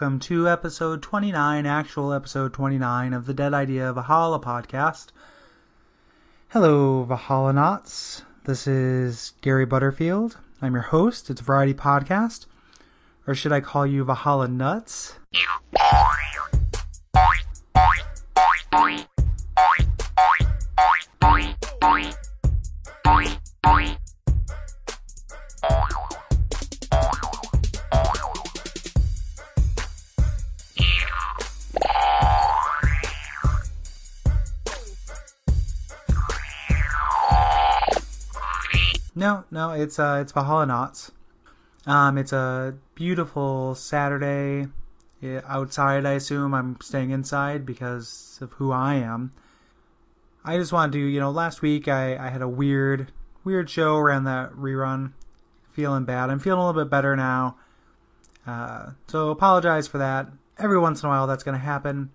Welcome 0.00 0.20
to 0.20 0.48
episode 0.48 1.02
29, 1.02 1.66
actual 1.66 2.14
episode 2.14 2.54
29 2.54 3.12
of 3.12 3.26
the 3.26 3.34
Dead 3.34 3.52
Idea 3.52 3.92
Valhalla 3.92 4.40
podcast. 4.40 5.08
Hello, 6.48 7.02
Valhalla 7.02 7.52
Knots. 7.52 8.22
This 8.44 8.66
is 8.66 9.34
Gary 9.42 9.66
Butterfield. 9.66 10.38
I'm 10.62 10.72
your 10.72 10.84
host. 10.84 11.28
It's 11.28 11.42
a 11.42 11.44
variety 11.44 11.74
podcast. 11.74 12.46
Or 13.26 13.34
should 13.34 13.52
I 13.52 13.60
call 13.60 13.86
you 13.86 14.02
Valhalla 14.02 14.48
Nuts? 14.48 15.18
No, 39.20 39.44
no, 39.50 39.72
it's 39.72 39.98
uh, 39.98 40.20
it's 40.22 40.32
Valhalla 40.32 40.64
Knots. 40.64 41.12
Um, 41.84 42.16
it's 42.16 42.32
a 42.32 42.74
beautiful 42.94 43.74
Saturday 43.74 44.66
outside. 45.46 46.06
I 46.06 46.12
assume 46.12 46.54
I'm 46.54 46.78
staying 46.80 47.10
inside 47.10 47.66
because 47.66 48.38
of 48.40 48.52
who 48.54 48.72
I 48.72 48.94
am. 48.94 49.32
I 50.42 50.56
just 50.56 50.72
wanted 50.72 50.92
to, 50.92 51.00
you 51.00 51.20
know, 51.20 51.30
last 51.30 51.60
week 51.60 51.86
I, 51.86 52.16
I 52.16 52.30
had 52.30 52.40
a 52.40 52.48
weird, 52.48 53.12
weird 53.44 53.68
show 53.68 53.96
around 53.96 54.24
that 54.24 54.52
rerun. 54.52 55.12
Feeling 55.72 56.06
bad. 56.06 56.30
I'm 56.30 56.38
feeling 56.38 56.62
a 56.62 56.66
little 56.66 56.82
bit 56.82 56.90
better 56.90 57.14
now. 57.14 57.56
Uh, 58.46 58.92
so 59.08 59.28
apologize 59.28 59.86
for 59.86 59.98
that. 59.98 60.28
Every 60.58 60.78
once 60.78 61.02
in 61.02 61.08
a 61.08 61.10
while 61.10 61.26
that's 61.26 61.44
going 61.44 61.58
to 61.58 61.62
happen. 61.62 62.10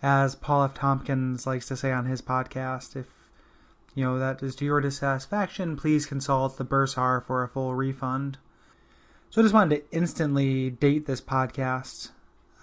As 0.00 0.36
Paul 0.36 0.62
F. 0.62 0.74
Tompkins 0.74 1.44
likes 1.44 1.66
to 1.66 1.76
say 1.76 1.90
on 1.90 2.06
his 2.06 2.22
podcast, 2.22 2.94
if 2.94 3.19
you 3.94 4.04
know 4.04 4.18
that 4.18 4.42
is 4.42 4.54
to 4.56 4.64
your 4.64 4.80
dissatisfaction, 4.80 5.76
please 5.76 6.06
consult 6.06 6.58
the 6.58 6.64
Bursar 6.64 7.24
for 7.24 7.42
a 7.42 7.48
full 7.48 7.74
refund. 7.74 8.38
So 9.30 9.40
I 9.40 9.44
just 9.44 9.54
wanted 9.54 9.76
to 9.76 9.96
instantly 9.96 10.70
date 10.70 11.06
this 11.06 11.20
podcast 11.20 12.10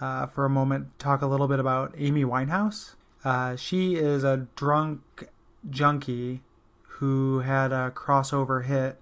uh, 0.00 0.26
for 0.26 0.44
a 0.44 0.50
moment, 0.50 0.98
talk 0.98 1.22
a 1.22 1.26
little 1.26 1.48
bit 1.48 1.58
about 1.58 1.94
Amy 1.96 2.24
Winehouse. 2.24 2.94
Uh, 3.24 3.56
she 3.56 3.96
is 3.96 4.24
a 4.24 4.46
drunk 4.54 5.28
junkie 5.68 6.42
who 6.82 7.40
had 7.40 7.72
a 7.72 7.90
crossover 7.94 8.64
hit 8.64 9.00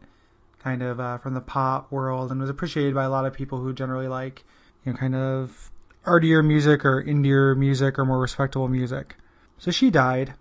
kind 0.58 0.82
of 0.82 0.98
uh, 0.98 1.18
from 1.18 1.34
the 1.34 1.40
pop 1.40 1.90
world 1.92 2.30
and 2.30 2.40
was 2.40 2.50
appreciated 2.50 2.94
by 2.94 3.04
a 3.04 3.10
lot 3.10 3.24
of 3.24 3.32
people 3.32 3.60
who 3.60 3.72
generally 3.72 4.08
like 4.08 4.44
you 4.84 4.92
know 4.92 4.98
kind 4.98 5.14
of 5.14 5.70
artier 6.04 6.42
music 6.42 6.84
or 6.84 7.02
indier 7.02 7.56
music 7.56 7.98
or 7.98 8.04
more 8.04 8.20
respectable 8.20 8.68
music. 8.68 9.16
So 9.58 9.70
she 9.70 9.90
died, 9.90 10.34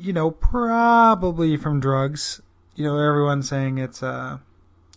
you 0.00 0.12
know, 0.12 0.30
probably 0.30 1.56
from 1.56 1.80
drugs. 1.80 2.40
You 2.74 2.84
know, 2.84 2.98
everyone's 2.98 3.48
saying 3.48 3.78
it's 3.78 4.02
uh 4.02 4.38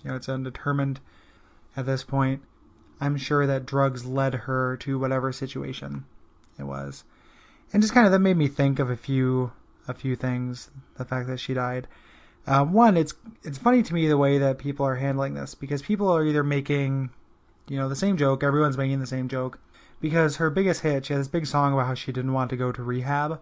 you 0.04 0.10
know, 0.10 0.16
it's 0.16 0.30
undetermined 0.30 1.00
at 1.76 1.86
this 1.86 2.04
point. 2.04 2.42
I'm 3.00 3.18
sure 3.18 3.46
that 3.46 3.66
drugs 3.66 4.06
led 4.06 4.34
her 4.34 4.78
to 4.78 5.00
whatever 5.00 5.32
situation 5.32 6.06
it 6.58 6.64
was. 6.64 7.04
And 7.72 7.82
just 7.82 7.94
kind 7.94 8.06
of 8.06 8.12
that 8.12 8.20
made 8.20 8.38
me 8.38 8.48
think 8.48 8.80
of 8.80 8.90
a 8.90 8.96
few 8.96 9.52
a 9.88 9.94
few 9.94 10.16
things, 10.16 10.70
the 10.98 11.06
fact 11.06 11.28
that 11.28 11.40
she 11.40 11.54
died. 11.54 11.88
Uh, 12.46 12.64
one, 12.64 12.98
it's 12.98 13.14
it's 13.44 13.58
funny 13.58 13.84
to 13.84 13.94
me 13.94 14.08
the 14.08 14.18
way 14.18 14.38
that 14.38 14.58
people 14.58 14.86
are 14.86 14.96
handling 14.96 15.34
this 15.34 15.56
because 15.56 15.82
people 15.82 16.10
are 16.10 16.26
either 16.26 16.44
making, 16.44 17.10
you 17.68 17.78
know, 17.78 17.90
the 17.90 17.96
same 17.96 18.18
joke. 18.18 18.44
Everyone's 18.44 18.78
making 18.78 19.00
the 19.00 19.08
same 19.08 19.28
joke 19.28 19.60
because 20.02 20.38
her 20.38 20.50
biggest 20.50 20.82
hit, 20.82 21.06
she 21.06 21.14
had 21.14 21.22
this 21.22 21.28
big 21.28 21.46
song 21.46 21.74
about 21.74 21.88
how 21.88 21.94
she 21.94 22.12
didn't 22.12 22.34
want 22.34 22.50
to 22.50 22.58
go 22.58 22.72
to 22.72 22.84
rehab, 22.84 23.42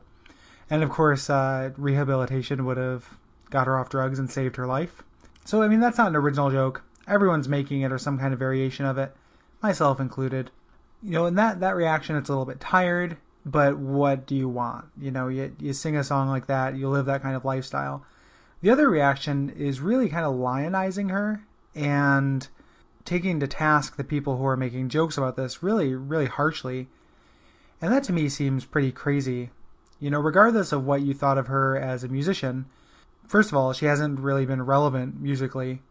and 0.72 0.82
of 0.82 0.90
course, 0.90 1.30
uh, 1.30 1.70
rehabilitation 1.78 2.66
would 2.66 2.78
have 2.78 3.20
got 3.52 3.68
her 3.68 3.78
off 3.78 3.90
drugs 3.90 4.18
and 4.18 4.32
saved 4.32 4.56
her 4.56 4.66
life. 4.66 5.04
So 5.46 5.62
I 5.62 5.68
mean, 5.68 5.80
that's 5.80 6.00
not 6.00 6.08
an 6.08 6.16
original 6.16 6.50
joke. 6.50 6.82
Everyone's 7.08 7.48
making 7.48 7.82
it 7.82 7.92
or 7.92 8.00
some 8.00 8.18
kind 8.18 8.34
of 8.34 8.40
variation 8.40 8.86
of 8.86 8.98
it, 8.98 9.16
myself 9.62 10.00
included. 10.00 10.50
You 11.04 11.12
know, 11.12 11.28
in 11.28 11.36
that 11.36 11.60
that 11.60 11.76
reaction, 11.76 12.16
it's 12.16 12.30
a 12.30 12.32
little 12.32 12.46
bit 12.46 12.60
tired. 12.60 13.18
But 13.46 13.78
what 13.78 14.26
do 14.26 14.36
you 14.36 14.50
want? 14.50 14.86
You 15.00 15.12
know, 15.12 15.28
you 15.28 15.56
you 15.60 15.74
sing 15.74 15.96
a 15.96 16.04
song 16.04 16.30
like 16.30 16.48
that, 16.48 16.76
you 16.76 16.90
live 16.90 17.06
that 17.06 17.22
kind 17.22 17.36
of 17.36 17.46
lifestyle 17.46 18.04
the 18.62 18.70
other 18.70 18.90
reaction 18.90 19.50
is 19.50 19.82
really 19.82 20.08
kind 20.08 20.26
of 20.26 20.36
lionizing 20.36 21.10
her 21.10 21.44
and 21.76 22.48
taking 23.04 23.40
to 23.40 23.48
task 23.48 23.98
the 23.98 24.04
people 24.04 24.38
who 24.38 24.46
are 24.46 24.58
making 24.58 24.90
jokes 24.90 25.18
about 25.18 25.36
this 25.36 25.64
really, 25.64 25.96
really 25.96 26.28
harshly. 26.28 26.88
And 27.82 27.92
that 27.92 28.04
to 28.06 28.14
me 28.14 28.30
seems 28.30 28.66
pretty 28.66 28.92
crazy. 28.92 29.50
You 30.02 30.10
know, 30.10 30.20
regardless 30.20 30.74
of 30.74 30.84
what 30.84 31.02
you 31.02 31.14
thought 31.14 31.38
of 31.38 31.48
her 31.48 31.78
as 31.78 32.04
a 32.04 32.10
musician, 32.10 32.66
first 33.26 33.50
of 33.50 33.58
all, 33.58 33.72
she 33.72 33.86
hasn't 33.86 34.20
really 34.20 34.46
been 34.46 34.64
relevant 34.64 35.22
musically 35.22 35.82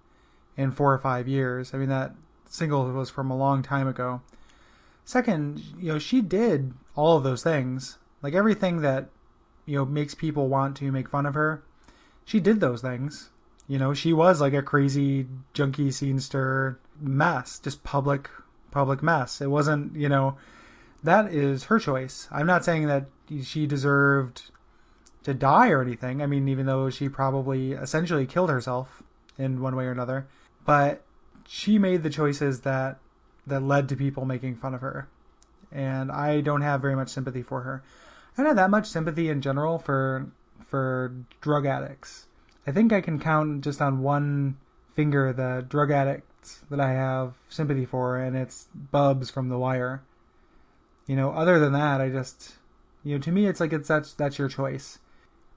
in 0.59 0.71
four 0.71 0.93
or 0.93 0.99
five 0.99 1.27
years. 1.27 1.73
I 1.73 1.79
mean, 1.79 1.89
that 1.89 2.15
single 2.47 2.93
was 2.93 3.09
from 3.09 3.31
a 3.31 3.37
long 3.37 3.63
time 3.63 3.89
ago. 3.89 4.21
Second, 5.07 5.63
you 5.79 5.93
know, 5.93 5.99
she 5.99 6.21
did 6.21 6.75
all 6.95 7.17
of 7.17 7.25
those 7.25 7.43
things. 7.43 7.97
Like 8.21 8.35
everything 8.35 8.83
that, 8.83 9.09
you 9.65 9.79
know, 9.79 9.87
makes 9.87 10.15
people 10.15 10.49
want 10.49 10.77
to 10.77 10.93
make 10.93 11.09
fun 11.09 11.25
of 11.25 11.33
her 11.33 11.63
she 12.31 12.39
did 12.39 12.61
those 12.61 12.81
things. 12.81 13.31
You 13.67 13.79
know, 13.79 13.93
she 13.93 14.13
was 14.13 14.41
like 14.41 14.53
a 14.53 14.63
crazy 14.63 15.27
junkie 15.53 15.89
scenester 15.89 16.77
mess, 17.01 17.59
just 17.59 17.83
public 17.83 18.31
public 18.71 19.03
mess. 19.03 19.41
It 19.41 19.49
wasn't, 19.49 19.97
you 19.97 20.09
know, 20.09 20.37
that 21.03 21.33
is 21.33 21.65
her 21.65 21.79
choice. 21.79 22.29
I'm 22.31 22.47
not 22.47 22.65
saying 22.65 22.87
that 22.87 23.07
she 23.43 23.67
deserved 23.67 24.51
to 25.23 25.35
die 25.35 25.71
or 25.71 25.83
anything. 25.83 26.23
I 26.23 26.27
mean, 26.27 26.49
even 26.49 26.67
though 26.67 26.91
she 26.91 27.09
probably 27.09 27.73
essentially 27.73 28.27
killed 28.27 28.51
herself 28.51 29.03
in 29.39 29.61
one 29.61 29.77
way 29.77 29.85
or 29.85 29.93
another, 29.93 30.27
but 30.65 31.03
she 31.47 31.79
made 31.79 32.03
the 32.03 32.11
choices 32.11 32.61
that 32.61 32.99
that 33.47 33.63
led 33.63 33.89
to 33.89 33.97
people 33.97 34.25
making 34.25 34.57
fun 34.57 34.75
of 34.75 34.81
her. 34.81 35.09
And 35.73 36.11
I 36.11 36.41
don't 36.41 36.63
have 36.63 36.81
very 36.81 36.97
much 36.97 37.09
sympathy 37.09 37.43
for 37.43 37.63
her. 37.63 37.83
I 38.37 38.43
don't 38.43 38.47
have 38.47 38.57
that 38.57 38.71
much 38.71 38.87
sympathy 38.87 39.29
in 39.29 39.41
general 39.41 39.79
for 39.79 40.31
for 40.65 41.15
drug 41.41 41.67
addicts. 41.67 42.27
I 42.67 42.73
think 42.73 42.93
I 42.93 43.01
can 43.01 43.19
count 43.19 43.63
just 43.65 43.81
on 43.81 44.03
one 44.03 44.59
finger 44.95 45.33
the 45.33 45.65
drug 45.69 45.91
addicts 45.91 46.63
that 46.71 46.81
I 46.81 46.93
have 46.93 47.35
sympathy 47.49 47.85
for, 47.85 48.17
and 48.17 48.37
it's 48.37 48.69
Bubs 48.75 49.31
from 49.31 49.49
The 49.49 49.59
Wire. 49.59 50.03
You 51.11 51.17
know, 51.17 51.33
other 51.33 51.59
than 51.59 51.73
that, 51.73 52.01
I 52.01 52.09
just, 52.09 52.55
you 53.03 53.17
know, 53.17 53.21
to 53.23 53.33
me, 53.33 53.47
it's 53.47 53.59
like 53.59 53.73
it's 53.73 53.89
that's 53.89 54.13
that's 54.13 54.39
your 54.39 54.47
choice. 54.49 55.01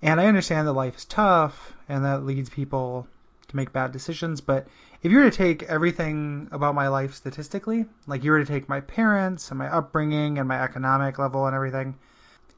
And 0.02 0.20
I 0.20 0.26
understand 0.26 0.68
that 0.68 0.74
life 0.74 0.98
is 0.98 1.06
tough, 1.06 1.76
and 1.88 2.04
that 2.04 2.26
leads 2.26 2.50
people 2.50 3.08
to 3.50 3.56
make 3.56 3.72
bad 3.72 3.92
decisions. 3.92 4.42
But 4.42 4.66
if 5.04 5.12
you 5.12 5.20
were 5.20 5.30
to 5.30 5.38
take 5.38 5.62
everything 5.62 6.48
about 6.52 6.74
my 6.74 6.88
life 6.88 7.14
statistically, 7.14 7.86
like 8.08 8.24
you 8.24 8.32
were 8.32 8.44
to 8.44 8.52
take 8.52 8.68
my 8.68 8.80
parents 8.80 9.52
and 9.52 9.60
my 9.60 9.68
upbringing 9.72 10.40
and 10.40 10.48
my 10.48 10.60
economic 10.60 11.20
level 11.20 11.46
and 11.46 11.56
everything, 11.56 12.00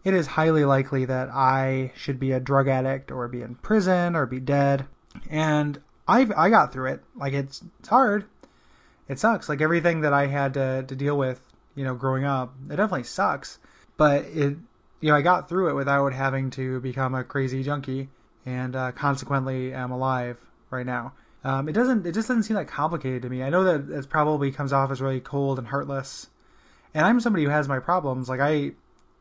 it 0.05 0.13
is 0.13 0.27
highly 0.27 0.63
likely 0.63 1.03
that 1.03 1.27
I 1.27 1.91
should 1.97 2.17
be 2.17 2.31
a 2.31 2.39
drug 2.39 2.69
addict 2.69 3.11
or 3.11 3.27
be 3.27 3.41
in 3.41 3.55
prison 3.55 4.15
or 4.15 4.25
be 4.25 4.39
dead. 4.39 4.85
And 5.29 5.81
I 6.07 6.29
I 6.37 6.49
got 6.49 6.71
through 6.71 6.91
it. 6.93 7.03
Like 7.13 7.33
it's 7.33 7.61
it's 7.81 7.89
hard. 7.89 8.23
It 9.09 9.19
sucks. 9.19 9.49
Like 9.49 9.59
everything 9.59 9.99
that 9.99 10.13
I 10.13 10.27
had 10.27 10.53
to 10.53 10.83
to 10.87 10.95
deal 10.95 11.17
with, 11.17 11.41
you 11.75 11.83
know, 11.83 11.95
growing 11.95 12.23
up, 12.23 12.55
it 12.69 12.77
definitely 12.77 13.03
sucks. 13.03 13.59
But 13.97 14.25
it 14.25 14.57
you 15.01 15.11
know, 15.11 15.15
I 15.15 15.21
got 15.21 15.49
through 15.49 15.69
it 15.69 15.73
without 15.73 16.13
having 16.13 16.49
to 16.51 16.79
become 16.79 17.13
a 17.13 17.23
crazy 17.23 17.63
junkie 17.63 18.09
and 18.45 18.75
uh, 18.75 18.91
consequently 18.91 19.73
am 19.73 19.91
alive 19.91 20.37
right 20.69 20.85
now. 20.85 21.13
Um, 21.43 21.69
it 21.69 21.73
doesn't 21.73 22.05
it 22.05 22.13
just 22.13 22.27
doesn't 22.27 22.43
seem 22.43 22.55
that 22.55 22.67
complicated 22.67 23.21
to 23.21 23.29
me. 23.29 23.43
I 23.43 23.49
know 23.49 23.63
that 23.63 23.95
it 23.95 24.09
probably 24.09 24.51
comes 24.51 24.73
off 24.73 24.91
as 24.91 25.01
really 25.01 25.19
cold 25.19 25.59
and 25.59 25.67
heartless. 25.67 26.27
And 26.93 27.05
I'm 27.05 27.19
somebody 27.19 27.43
who 27.43 27.51
has 27.51 27.67
my 27.67 27.79
problems. 27.79 28.29
Like 28.29 28.39
I 28.39 28.71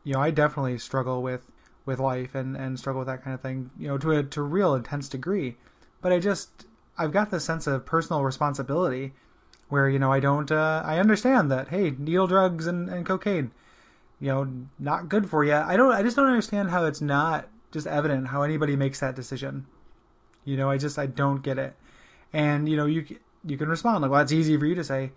you 0.03 0.13
know, 0.13 0.21
I 0.21 0.31
definitely 0.31 0.77
struggle 0.79 1.21
with 1.21 1.51
with 1.85 1.99
life 1.99 2.33
and 2.33 2.57
and 2.57 2.79
struggle 2.79 3.01
with 3.01 3.07
that 3.07 3.23
kind 3.23 3.33
of 3.35 3.41
thing, 3.41 3.69
you 3.77 3.87
know, 3.87 3.97
to 3.99 4.11
a 4.11 4.23
to 4.23 4.41
a 4.41 4.43
real 4.43 4.73
intense 4.73 5.07
degree. 5.07 5.57
But 6.01 6.11
I 6.11 6.19
just 6.19 6.65
I've 6.97 7.11
got 7.11 7.29
this 7.29 7.43
sense 7.43 7.67
of 7.67 7.85
personal 7.85 8.23
responsibility 8.23 9.13
where 9.69 9.89
you 9.89 9.99
know 9.99 10.11
I 10.11 10.19
don't 10.19 10.51
uh, 10.51 10.83
I 10.85 10.99
understand 10.99 11.51
that 11.51 11.69
hey 11.69 11.91
needle 11.97 12.27
drugs 12.27 12.67
and, 12.67 12.89
and 12.89 13.05
cocaine 13.05 13.51
you 14.19 14.27
know 14.27 14.47
not 14.79 15.09
good 15.09 15.29
for 15.29 15.43
you 15.43 15.53
I 15.53 15.75
don't 15.75 15.91
I 15.91 16.03
just 16.03 16.15
don't 16.15 16.27
understand 16.27 16.69
how 16.69 16.85
it's 16.85 17.01
not 17.01 17.47
just 17.71 17.87
evident 17.87 18.27
how 18.27 18.41
anybody 18.41 18.75
makes 18.75 18.99
that 18.99 19.15
decision. 19.15 19.65
You 20.43 20.57
know 20.57 20.69
I 20.69 20.77
just 20.77 20.97
I 20.99 21.05
don't 21.05 21.43
get 21.43 21.57
it. 21.57 21.75
And 22.31 22.69
you 22.69 22.77
know 22.77 22.85
you 22.85 23.05
you 23.45 23.57
can 23.57 23.69
respond 23.69 24.01
like 24.01 24.11
well 24.11 24.21
it's 24.21 24.31
easy 24.31 24.57
for 24.57 24.65
you 24.65 24.75
to 24.75 24.83
say. 24.83 25.11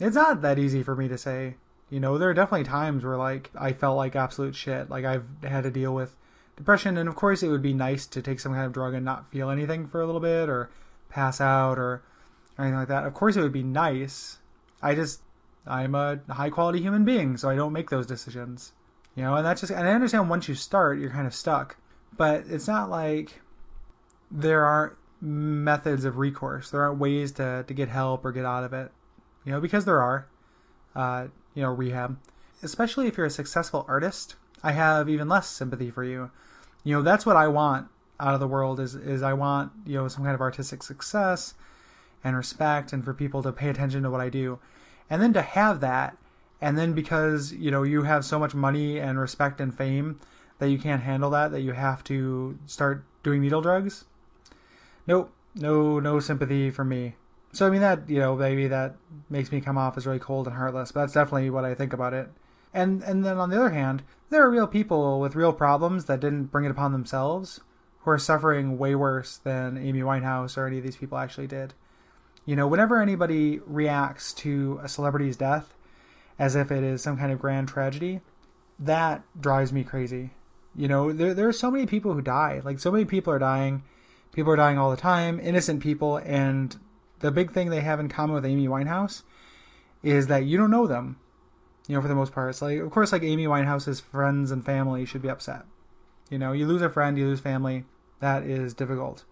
It's 0.00 0.16
not 0.16 0.42
that 0.42 0.58
easy 0.58 0.82
for 0.82 0.96
me 0.96 1.08
to 1.08 1.18
say. 1.18 1.56
You 1.92 2.00
know, 2.00 2.16
there 2.16 2.30
are 2.30 2.34
definitely 2.34 2.64
times 2.64 3.04
where 3.04 3.18
like 3.18 3.50
I 3.54 3.74
felt 3.74 3.98
like 3.98 4.16
absolute 4.16 4.56
shit. 4.56 4.88
Like 4.88 5.04
I've 5.04 5.26
had 5.42 5.64
to 5.64 5.70
deal 5.70 5.94
with 5.94 6.16
depression, 6.56 6.96
and 6.96 7.06
of 7.06 7.14
course 7.14 7.42
it 7.42 7.50
would 7.50 7.60
be 7.60 7.74
nice 7.74 8.06
to 8.06 8.22
take 8.22 8.40
some 8.40 8.54
kind 8.54 8.64
of 8.64 8.72
drug 8.72 8.94
and 8.94 9.04
not 9.04 9.30
feel 9.30 9.50
anything 9.50 9.86
for 9.86 10.00
a 10.00 10.06
little 10.06 10.20
bit, 10.20 10.48
or 10.48 10.70
pass 11.10 11.38
out, 11.38 11.78
or 11.78 12.02
anything 12.58 12.78
like 12.78 12.88
that. 12.88 13.04
Of 13.04 13.14
course 13.14 13.36
it 13.36 13.42
would 13.42 13.52
be 13.52 13.62
nice. 13.62 14.38
I 14.82 14.94
just 14.94 15.22
I'm 15.66 15.94
a 15.94 16.20
high 16.28 16.50
quality 16.50 16.80
human 16.80 17.04
being, 17.04 17.36
so 17.36 17.48
I 17.48 17.54
don't 17.54 17.72
make 17.72 17.90
those 17.90 18.06
decisions. 18.06 18.72
You 19.14 19.22
know, 19.22 19.36
and 19.36 19.46
that's 19.46 19.60
just 19.60 19.72
and 19.72 19.86
I 19.86 19.92
understand 19.92 20.28
once 20.30 20.48
you 20.48 20.54
start, 20.54 20.98
you're 20.98 21.10
kind 21.10 21.26
of 21.26 21.34
stuck. 21.34 21.76
But 22.16 22.44
it's 22.48 22.66
not 22.66 22.90
like 22.90 23.40
there 24.30 24.64
aren't 24.64 24.94
methods 25.20 26.04
of 26.04 26.18
recourse. 26.18 26.70
There 26.70 26.82
aren't 26.82 26.98
ways 26.98 27.32
to, 27.32 27.64
to 27.66 27.74
get 27.74 27.88
help 27.88 28.24
or 28.24 28.32
get 28.32 28.44
out 28.44 28.64
of 28.64 28.72
it. 28.72 28.90
You 29.44 29.52
know, 29.52 29.60
because 29.60 29.84
there 29.84 30.00
are, 30.00 30.26
uh, 30.94 31.28
you 31.54 31.62
know, 31.62 31.70
rehab. 31.70 32.18
Especially 32.62 33.06
if 33.06 33.16
you're 33.16 33.26
a 33.26 33.30
successful 33.30 33.84
artist, 33.88 34.36
I 34.62 34.72
have 34.72 35.08
even 35.08 35.28
less 35.28 35.48
sympathy 35.48 35.90
for 35.90 36.04
you. 36.04 36.30
You 36.84 36.96
know, 36.96 37.02
that's 37.02 37.26
what 37.26 37.36
I 37.36 37.48
want 37.48 37.88
out 38.20 38.34
of 38.34 38.40
the 38.40 38.48
world 38.48 38.78
is 38.78 38.94
is 38.94 39.22
I 39.22 39.32
want, 39.32 39.72
you 39.86 39.94
know, 39.94 40.08
some 40.08 40.22
kind 40.22 40.34
of 40.34 40.40
artistic 40.40 40.82
success 40.82 41.54
and 42.24 42.36
respect 42.36 42.92
and 42.92 43.04
for 43.04 43.14
people 43.14 43.42
to 43.42 43.52
pay 43.52 43.68
attention 43.68 44.02
to 44.02 44.10
what 44.10 44.20
I 44.20 44.28
do. 44.28 44.58
And 45.10 45.20
then 45.20 45.32
to 45.34 45.42
have 45.42 45.80
that 45.80 46.16
and 46.62 46.78
then 46.78 46.92
because, 46.92 47.52
you 47.52 47.72
know, 47.72 47.82
you 47.82 48.04
have 48.04 48.24
so 48.24 48.38
much 48.38 48.54
money 48.54 48.98
and 48.98 49.18
respect 49.18 49.60
and 49.60 49.76
fame 49.76 50.20
that 50.58 50.70
you 50.70 50.78
can't 50.78 51.02
handle 51.02 51.28
that, 51.30 51.50
that 51.50 51.62
you 51.62 51.72
have 51.72 52.04
to 52.04 52.56
start 52.66 53.04
doing 53.24 53.42
needle 53.42 53.60
drugs. 53.60 54.04
Nope, 55.08 55.32
no, 55.56 55.98
no 55.98 56.20
sympathy 56.20 56.70
for 56.70 56.84
me. 56.84 57.16
So 57.52 57.66
I 57.66 57.70
mean 57.70 57.80
that 57.80 58.08
you 58.08 58.18
know 58.18 58.36
maybe 58.36 58.68
that 58.68 58.94
makes 59.28 59.52
me 59.52 59.60
come 59.60 59.76
off 59.76 59.96
as 59.98 60.06
really 60.06 60.20
cold 60.20 60.46
and 60.46 60.56
heartless, 60.56 60.92
but 60.92 61.00
that's 61.00 61.12
definitely 61.12 61.50
what 61.50 61.64
I 61.64 61.74
think 61.74 61.92
about 61.92 62.14
it. 62.14 62.30
And 62.72 63.02
and 63.02 63.24
then 63.24 63.38
on 63.38 63.50
the 63.50 63.56
other 63.56 63.70
hand, 63.70 64.04
there 64.30 64.42
are 64.42 64.50
real 64.50 64.68
people 64.68 65.20
with 65.20 65.34
real 65.34 65.52
problems 65.52 66.06
that 66.06 66.20
didn't 66.20 66.44
bring 66.44 66.64
it 66.64 66.70
upon 66.70 66.92
themselves 66.92 67.60
who 68.00 68.10
are 68.10 68.18
suffering 68.18 68.78
way 68.78 68.94
worse 68.94 69.36
than 69.36 69.76
Amy 69.76 70.00
Winehouse 70.00 70.56
or 70.56 70.66
any 70.66 70.78
of 70.78 70.84
these 70.84 70.96
people 70.96 71.18
actually 71.18 71.46
did. 71.46 71.74
You 72.44 72.56
know, 72.56 72.66
whenever 72.66 73.00
anybody 73.00 73.60
reacts 73.66 74.32
to 74.34 74.80
a 74.82 74.88
celebrity's 74.88 75.36
death 75.36 75.74
as 76.38 76.56
if 76.56 76.72
it 76.72 76.82
is 76.82 77.02
some 77.02 77.16
kind 77.16 77.30
of 77.30 77.38
grand 77.38 77.68
tragedy, 77.68 78.20
that 78.78 79.22
drives 79.40 79.72
me 79.72 79.84
crazy. 79.84 80.30
You 80.74 80.88
know, 80.88 81.12
there 81.12 81.34
there 81.34 81.48
are 81.48 81.52
so 81.52 81.70
many 81.70 81.86
people 81.86 82.14
who 82.14 82.22
die. 82.22 82.60
Like 82.64 82.78
so 82.78 82.90
many 82.90 83.04
people 83.04 83.32
are 83.32 83.38
dying. 83.38 83.84
People 84.32 84.52
are 84.52 84.56
dying 84.56 84.78
all 84.78 84.90
the 84.90 84.96
time, 84.96 85.38
innocent 85.40 85.82
people, 85.82 86.16
and 86.16 86.78
the 87.20 87.30
big 87.30 87.52
thing 87.52 87.68
they 87.68 87.82
have 87.82 88.00
in 88.00 88.08
common 88.08 88.34
with 88.34 88.46
Amy 88.46 88.66
Winehouse 88.66 89.22
is 90.02 90.26
that 90.28 90.44
you 90.44 90.56
don't 90.56 90.70
know 90.70 90.86
them. 90.86 91.18
You 91.86 91.96
know, 91.96 92.02
for 92.02 92.08
the 92.08 92.14
most 92.14 92.32
part, 92.32 92.50
it's 92.50 92.62
like, 92.62 92.78
of 92.78 92.90
course, 92.90 93.12
like 93.12 93.22
Amy 93.22 93.46
Winehouse's 93.46 94.00
friends 94.00 94.50
and 94.50 94.64
family 94.64 95.04
should 95.04 95.22
be 95.22 95.28
upset. 95.28 95.64
You 96.30 96.38
know, 96.38 96.52
you 96.52 96.66
lose 96.66 96.82
a 96.82 96.88
friend, 96.88 97.18
you 97.18 97.26
lose 97.26 97.40
family. 97.40 97.84
That 98.20 98.44
is 98.44 98.72
difficult. 98.72 99.24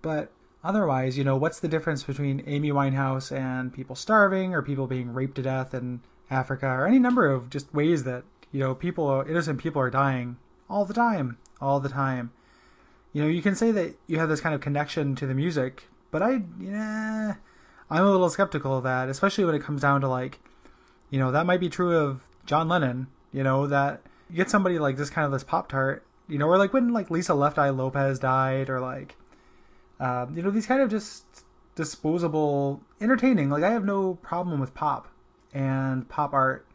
But 0.00 0.32
otherwise, 0.68 1.16
you 1.16 1.24
know, 1.24 1.36
what's 1.36 1.60
the 1.60 1.68
difference 1.68 2.02
between 2.04 2.44
Amy 2.46 2.70
Winehouse 2.70 3.34
and 3.34 3.72
people 3.72 3.96
starving 3.96 4.54
or 4.54 4.60
people 4.60 4.86
being 4.86 5.14
raped 5.14 5.36
to 5.36 5.42
death 5.42 5.72
in 5.72 6.00
Africa 6.30 6.66
or 6.66 6.86
any 6.86 6.98
number 6.98 7.26
of 7.26 7.48
just 7.48 7.72
ways 7.74 8.04
that, 8.04 8.22
you 8.52 8.60
know, 8.60 8.74
people, 8.74 9.24
innocent 9.26 9.58
people 9.58 9.80
are 9.80 9.88
dying 9.90 10.36
all 10.68 10.84
the 10.84 10.92
time, 10.92 11.38
all 11.58 11.80
the 11.80 11.88
time. 11.88 12.32
You 13.14 13.22
know, 13.22 13.28
you 13.28 13.40
can 13.40 13.54
say 13.54 13.70
that 13.70 13.96
you 14.06 14.18
have 14.18 14.28
this 14.28 14.42
kind 14.42 14.54
of 14.54 14.60
connection 14.60 15.16
to 15.16 15.26
the 15.26 15.34
music, 15.34 15.84
but 16.10 16.22
I, 16.22 16.42
yeah, 16.60 17.36
I'm 17.88 18.04
a 18.04 18.10
little 18.10 18.28
skeptical 18.28 18.76
of 18.76 18.84
that, 18.84 19.08
especially 19.08 19.46
when 19.46 19.54
it 19.54 19.62
comes 19.62 19.80
down 19.80 20.02
to 20.02 20.08
like, 20.08 20.38
you 21.08 21.18
know, 21.18 21.32
that 21.32 21.46
might 21.46 21.60
be 21.60 21.70
true 21.70 21.96
of 21.96 22.28
John 22.44 22.68
Lennon. 22.68 23.06
You 23.32 23.42
know, 23.42 23.66
that 23.66 24.02
you 24.30 24.36
get 24.36 24.50
somebody 24.50 24.78
like 24.78 24.96
this 24.96 25.10
kind 25.10 25.24
of 25.24 25.32
this 25.32 25.44
pop 25.44 25.68
tart, 25.68 26.06
you 26.28 26.38
know, 26.38 26.46
or 26.46 26.58
like 26.58 26.72
when 26.72 26.92
like 26.92 27.10
Lisa 27.10 27.34
Left 27.34 27.58
Eye 27.58 27.70
Lopez 27.70 28.18
died, 28.18 28.70
or 28.70 28.80
like, 28.80 29.16
um, 30.00 30.36
you 30.36 30.42
know, 30.42 30.50
these 30.50 30.66
kind 30.66 30.80
of 30.80 30.90
just 30.90 31.24
disposable, 31.74 32.80
entertaining. 33.00 33.50
Like 33.50 33.62
I 33.62 33.70
have 33.70 33.84
no 33.84 34.14
problem 34.14 34.60
with 34.60 34.74
pop 34.74 35.08
and 35.52 36.08
pop 36.08 36.32
art 36.32 36.68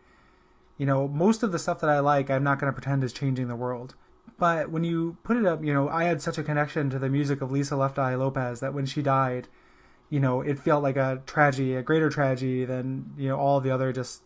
you 0.78 0.86
know, 0.86 1.08
most 1.08 1.44
of 1.44 1.52
the 1.52 1.60
stuff 1.60 1.80
that 1.82 1.90
I 1.90 2.00
like, 2.00 2.30
I'm 2.30 2.44
not 2.44 2.60
going 2.60 2.72
to 2.72 2.74
pretend 2.74 3.04
is 3.04 3.14
changing 3.14 3.48
the 3.48 3.56
world. 3.56 3.96
But 4.38 4.72
when 4.72 4.84
you 4.84 5.18
put 5.24 5.38
it 5.38 5.46
up, 5.46 5.64
you 5.64 5.74
know, 5.74 5.88
I 5.88 6.06
had 6.06 6.22
such 6.22 6.38
a 6.38 6.44
connection 6.44 6.90
to 6.90 7.00
the 7.00 7.10
music 7.10 7.42
of 7.42 7.52
Lisa 7.52 7.76
Left 7.76 8.00
Eye 8.00 8.16
Lopez 8.16 8.60
that 8.60 8.74
when 8.74 8.86
she 8.86 9.02
died, 9.02 9.48
you 10.10 10.20
know, 10.20 10.42
it 10.42 10.60
felt 10.60 10.84
like 10.84 10.98
a 10.98 11.22
tragedy, 11.26 11.76
a 11.76 11.84
greater 11.84 12.10
tragedy 12.10 12.66
than, 12.66 13.14
you 13.18 13.30
know, 13.30 13.38
all 13.38 13.62
the 13.62 13.72
other 13.72 13.94
just 13.94 14.24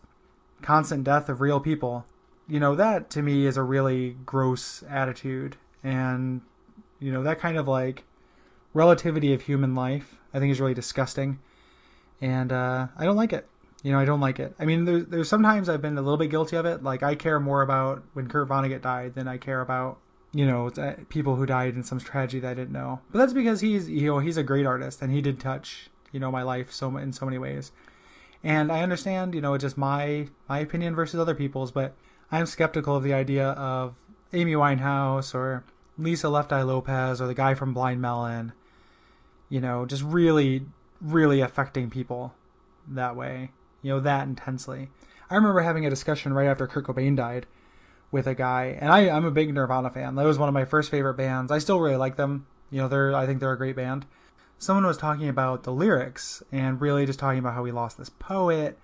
constant 0.62 1.04
death 1.04 1.28
of 1.28 1.40
real 1.40 1.60
people. 1.60 2.06
You 2.48 2.60
know, 2.60 2.74
that 2.74 3.10
to 3.10 3.22
me 3.22 3.46
is 3.46 3.56
a 3.56 3.62
really 3.62 4.16
gross 4.24 4.82
attitude. 4.88 5.56
And, 5.84 6.40
you 6.98 7.12
know, 7.12 7.22
that 7.22 7.38
kind 7.38 7.58
of 7.58 7.68
like 7.68 8.04
relativity 8.78 9.34
of 9.34 9.42
human 9.42 9.74
life, 9.74 10.16
I 10.32 10.38
think 10.38 10.52
is 10.52 10.60
really 10.60 10.72
disgusting. 10.72 11.40
And 12.20 12.52
uh, 12.52 12.86
I 12.96 13.04
don't 13.04 13.16
like 13.16 13.32
it. 13.32 13.46
You 13.82 13.92
know, 13.92 13.98
I 13.98 14.04
don't 14.04 14.20
like 14.20 14.38
it. 14.38 14.54
I 14.58 14.64
mean, 14.64 14.84
there's 14.84 15.06
there's 15.06 15.28
sometimes 15.28 15.68
I've 15.68 15.82
been 15.82 15.98
a 15.98 16.02
little 16.02 16.16
bit 16.16 16.30
guilty 16.30 16.56
of 16.56 16.64
it. 16.64 16.82
Like 16.82 17.02
I 17.02 17.14
care 17.14 17.38
more 17.38 17.62
about 17.62 18.02
when 18.12 18.28
Kurt 18.28 18.48
Vonnegut 18.48 18.82
died 18.82 19.14
than 19.14 19.28
I 19.28 19.36
care 19.36 19.60
about 19.60 19.98
you 20.32 20.46
know 20.46 20.70
people 21.08 21.36
who 21.36 21.46
died 21.46 21.74
in 21.74 21.82
some 21.82 21.98
tragedy 22.00 22.40
that 22.40 22.50
I 22.50 22.54
didn't 22.54 22.72
know. 22.72 23.00
But 23.12 23.18
that's 23.20 23.32
because 23.32 23.60
he's 23.60 23.88
you 23.88 24.06
know 24.06 24.18
he's 24.18 24.36
a 24.36 24.42
great 24.42 24.66
artist 24.66 25.02
and 25.02 25.12
he 25.12 25.20
did 25.20 25.38
touch 25.38 25.90
you 26.12 26.18
know 26.20 26.30
my 26.30 26.42
life 26.42 26.72
so 26.72 26.96
in 26.96 27.12
so 27.12 27.24
many 27.24 27.38
ways. 27.38 27.72
And 28.42 28.72
I 28.72 28.82
understand 28.82 29.34
you 29.34 29.40
know 29.40 29.54
it's 29.54 29.62
just 29.62 29.78
my 29.78 30.28
my 30.48 30.58
opinion 30.58 30.94
versus 30.96 31.20
other 31.20 31.34
people's, 31.34 31.70
but 31.70 31.94
I'm 32.32 32.46
skeptical 32.46 32.96
of 32.96 33.04
the 33.04 33.14
idea 33.14 33.50
of 33.50 33.94
Amy 34.32 34.54
Winehouse 34.54 35.34
or 35.34 35.64
Lisa 35.96 36.28
Left 36.28 36.52
Eye 36.52 36.62
Lopez 36.62 37.20
or 37.20 37.28
the 37.28 37.34
guy 37.34 37.54
from 37.54 37.72
Blind 37.74 38.00
Melon. 38.00 38.52
You 39.48 39.60
know, 39.60 39.86
just 39.86 40.02
really 40.02 40.66
really 41.00 41.40
affecting 41.40 41.90
people 41.90 42.34
that 42.88 43.14
way 43.14 43.50
you 43.82 43.90
know, 43.92 44.00
that 44.00 44.26
intensely. 44.26 44.90
I 45.30 45.36
remember 45.36 45.60
having 45.60 45.86
a 45.86 45.90
discussion 45.90 46.32
right 46.32 46.48
after 46.48 46.66
Kurt 46.66 46.86
Cobain 46.86 47.16
died 47.16 47.46
with 48.10 48.26
a 48.26 48.34
guy, 48.34 48.78
and 48.80 48.90
I, 48.90 49.10
I'm 49.10 49.24
a 49.24 49.30
big 49.30 49.52
Nirvana 49.52 49.90
fan. 49.90 50.14
That 50.14 50.24
was 50.24 50.38
one 50.38 50.48
of 50.48 50.54
my 50.54 50.64
first 50.64 50.90
favorite 50.90 51.14
bands. 51.14 51.52
I 51.52 51.58
still 51.58 51.80
really 51.80 51.96
like 51.96 52.16
them. 52.16 52.46
You 52.70 52.82
know, 52.82 52.88
they're 52.88 53.14
I 53.14 53.26
think 53.26 53.40
they're 53.40 53.52
a 53.52 53.58
great 53.58 53.76
band. 53.76 54.06
Someone 54.58 54.86
was 54.86 54.96
talking 54.96 55.28
about 55.28 55.62
the 55.62 55.72
lyrics 55.72 56.42
and 56.50 56.80
really 56.80 57.06
just 57.06 57.18
talking 57.18 57.38
about 57.38 57.54
how 57.54 57.62
we 57.62 57.70
lost 57.70 57.98
this 57.98 58.08
poet, 58.10 58.78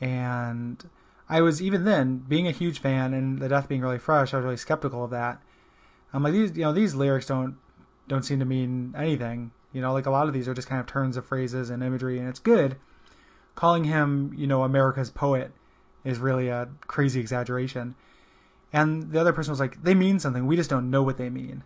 and 0.00 0.88
I 1.28 1.42
was 1.42 1.62
even 1.62 1.84
then 1.84 2.18
being 2.18 2.48
a 2.48 2.52
huge 2.52 2.80
fan 2.80 3.14
and 3.14 3.38
the 3.38 3.48
death 3.48 3.68
being 3.68 3.82
really 3.82 3.98
fresh. 3.98 4.32
I 4.32 4.38
was 4.38 4.44
really 4.44 4.56
skeptical 4.56 5.04
of 5.04 5.10
that. 5.10 5.40
I'm 6.12 6.22
like 6.22 6.32
these, 6.32 6.56
you 6.56 6.62
know, 6.62 6.72
these 6.72 6.94
lyrics 6.94 7.26
don't 7.26 7.56
don't 8.08 8.24
seem 8.24 8.38
to 8.38 8.46
mean 8.46 8.94
anything. 8.96 9.52
You 9.72 9.82
know, 9.82 9.92
like 9.92 10.06
a 10.06 10.10
lot 10.10 10.28
of 10.28 10.34
these 10.34 10.48
are 10.48 10.54
just 10.54 10.68
kind 10.68 10.80
of 10.80 10.86
turns 10.86 11.16
of 11.16 11.26
phrases 11.26 11.70
and 11.70 11.82
imagery, 11.82 12.18
and 12.18 12.28
it's 12.28 12.40
good 12.40 12.76
calling 13.58 13.82
him, 13.82 14.32
you 14.36 14.46
know, 14.46 14.62
America's 14.62 15.10
poet 15.10 15.50
is 16.04 16.20
really 16.20 16.46
a 16.46 16.68
crazy 16.86 17.18
exaggeration. 17.18 17.96
And 18.72 19.10
the 19.10 19.20
other 19.20 19.32
person 19.32 19.50
was 19.50 19.58
like, 19.58 19.82
they 19.82 19.94
mean 19.94 20.20
something. 20.20 20.46
We 20.46 20.54
just 20.54 20.70
don't 20.70 20.90
know 20.90 21.02
what 21.02 21.18
they 21.18 21.28
mean. 21.28 21.64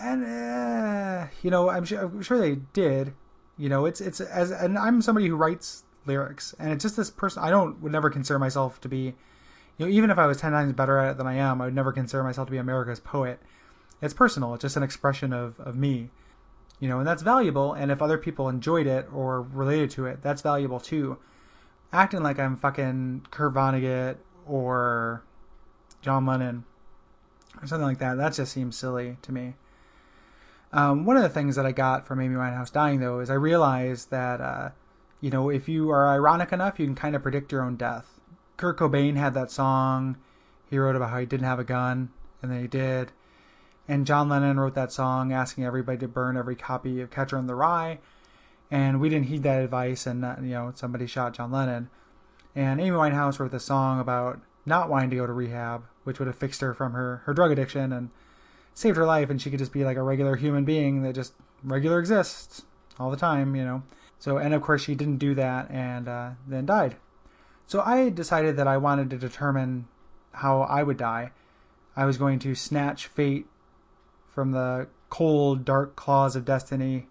And 0.00 0.24
uh, 0.24 1.26
you 1.42 1.50
know, 1.50 1.68
I'm 1.68 1.84
sure, 1.84 2.00
I'm 2.00 2.22
sure 2.22 2.38
they 2.38 2.54
did. 2.72 3.12
You 3.58 3.68
know, 3.68 3.84
it's 3.84 4.00
it's 4.00 4.22
as 4.22 4.50
and 4.50 4.78
I'm 4.78 5.02
somebody 5.02 5.28
who 5.28 5.36
writes 5.36 5.84
lyrics, 6.06 6.54
and 6.58 6.72
it's 6.72 6.82
just 6.82 6.96
this 6.96 7.10
person. 7.10 7.42
I 7.42 7.50
don't 7.50 7.82
would 7.82 7.92
never 7.92 8.08
consider 8.08 8.38
myself 8.38 8.80
to 8.80 8.88
be, 8.88 9.14
you 9.76 9.86
know, 9.86 9.88
even 9.88 10.08
if 10.08 10.16
I 10.16 10.26
was 10.26 10.38
ten 10.38 10.52
times 10.52 10.72
better 10.72 10.98
at 10.98 11.10
it 11.10 11.16
than 11.18 11.26
I 11.26 11.34
am, 11.34 11.60
I 11.60 11.66
would 11.66 11.74
never 11.74 11.92
consider 11.92 12.24
myself 12.24 12.46
to 12.48 12.50
be 12.50 12.56
America's 12.56 13.00
poet. 13.00 13.40
It's 14.00 14.14
personal. 14.14 14.54
It's 14.54 14.62
just 14.62 14.78
an 14.78 14.82
expression 14.82 15.34
of 15.34 15.60
of 15.60 15.76
me 15.76 16.08
you 16.80 16.88
know, 16.88 16.98
and 16.98 17.06
that's 17.06 17.22
valuable. 17.22 17.72
And 17.74 17.90
if 17.90 18.02
other 18.02 18.18
people 18.18 18.48
enjoyed 18.48 18.86
it 18.86 19.08
or 19.12 19.42
related 19.42 19.90
to 19.92 20.06
it, 20.06 20.22
that's 20.22 20.42
valuable 20.42 20.80
too. 20.80 21.18
Acting 21.92 22.22
like 22.22 22.38
I'm 22.38 22.56
fucking 22.56 23.26
Kurt 23.30 23.54
Vonnegut 23.54 24.16
or 24.46 25.22
John 26.00 26.26
Lennon 26.26 26.64
or 27.60 27.66
something 27.66 27.86
like 27.86 27.98
that, 27.98 28.16
that 28.16 28.34
just 28.34 28.52
seems 28.52 28.76
silly 28.76 29.16
to 29.22 29.32
me. 29.32 29.54
Um, 30.72 31.04
one 31.04 31.16
of 31.16 31.22
the 31.22 31.28
things 31.28 31.56
that 31.56 31.66
I 31.66 31.72
got 31.72 32.06
from 32.06 32.20
Amy 32.20 32.34
Winehouse 32.34 32.72
dying, 32.72 33.00
though, 33.00 33.20
is 33.20 33.28
I 33.28 33.34
realized 33.34 34.10
that, 34.10 34.40
uh, 34.40 34.70
you 35.20 35.30
know, 35.30 35.50
if 35.50 35.68
you 35.68 35.90
are 35.90 36.08
ironic 36.08 36.52
enough, 36.52 36.80
you 36.80 36.86
can 36.86 36.94
kind 36.94 37.14
of 37.14 37.22
predict 37.22 37.52
your 37.52 37.62
own 37.62 37.76
death. 37.76 38.20
Kurt 38.56 38.78
Cobain 38.78 39.16
had 39.16 39.34
that 39.34 39.50
song. 39.50 40.16
He 40.70 40.78
wrote 40.78 40.96
about 40.96 41.10
how 41.10 41.18
he 41.18 41.26
didn't 41.26 41.46
have 41.46 41.58
a 41.58 41.64
gun, 41.64 42.08
and 42.40 42.50
then 42.50 42.62
he 42.62 42.68
did. 42.68 43.12
And 43.92 44.06
John 44.06 44.30
Lennon 44.30 44.58
wrote 44.58 44.74
that 44.74 44.90
song 44.90 45.34
asking 45.34 45.66
everybody 45.66 45.98
to 45.98 46.08
burn 46.08 46.38
every 46.38 46.56
copy 46.56 47.02
of 47.02 47.10
Catcher 47.10 47.36
in 47.36 47.46
the 47.46 47.54
Rye. 47.54 47.98
And 48.70 49.02
we 49.02 49.10
didn't 49.10 49.26
heed 49.26 49.42
that 49.42 49.62
advice, 49.62 50.06
and 50.06 50.24
uh, 50.24 50.36
you 50.40 50.52
know 50.52 50.72
somebody 50.74 51.06
shot 51.06 51.34
John 51.34 51.52
Lennon. 51.52 51.90
And 52.56 52.80
Amy 52.80 52.96
Winehouse 52.96 53.38
wrote 53.38 53.50
the 53.50 53.60
song 53.60 54.00
about 54.00 54.40
not 54.64 54.88
wanting 54.88 55.10
to 55.10 55.16
go 55.16 55.26
to 55.26 55.32
rehab, 55.34 55.84
which 56.04 56.18
would 56.18 56.26
have 56.26 56.38
fixed 56.38 56.62
her 56.62 56.72
from 56.72 56.94
her 56.94 57.20
her 57.26 57.34
drug 57.34 57.50
addiction 57.50 57.92
and 57.92 58.08
saved 58.72 58.96
her 58.96 59.04
life, 59.04 59.28
and 59.28 59.42
she 59.42 59.50
could 59.50 59.58
just 59.58 59.74
be 59.74 59.84
like 59.84 59.98
a 59.98 60.02
regular 60.02 60.36
human 60.36 60.64
being 60.64 61.02
that 61.02 61.14
just 61.14 61.34
regular 61.62 61.98
exists 61.98 62.62
all 62.98 63.10
the 63.10 63.16
time, 63.18 63.54
you 63.54 63.62
know. 63.62 63.82
So, 64.18 64.38
and 64.38 64.54
of 64.54 64.62
course, 64.62 64.82
she 64.82 64.94
didn't 64.94 65.18
do 65.18 65.34
that, 65.34 65.70
and 65.70 66.08
uh, 66.08 66.30
then 66.46 66.64
died. 66.64 66.96
So 67.66 67.82
I 67.82 68.08
decided 68.08 68.56
that 68.56 68.66
I 68.66 68.78
wanted 68.78 69.10
to 69.10 69.18
determine 69.18 69.86
how 70.32 70.62
I 70.62 70.82
would 70.82 70.96
die. 70.96 71.32
I 71.94 72.06
was 72.06 72.16
going 72.16 72.38
to 72.38 72.54
snatch 72.54 73.06
fate 73.06 73.48
from 74.32 74.52
the 74.52 74.88
cold, 75.10 75.64
dark 75.64 75.94
claws 75.94 76.34
of 76.36 76.44
destiny. 76.44 77.06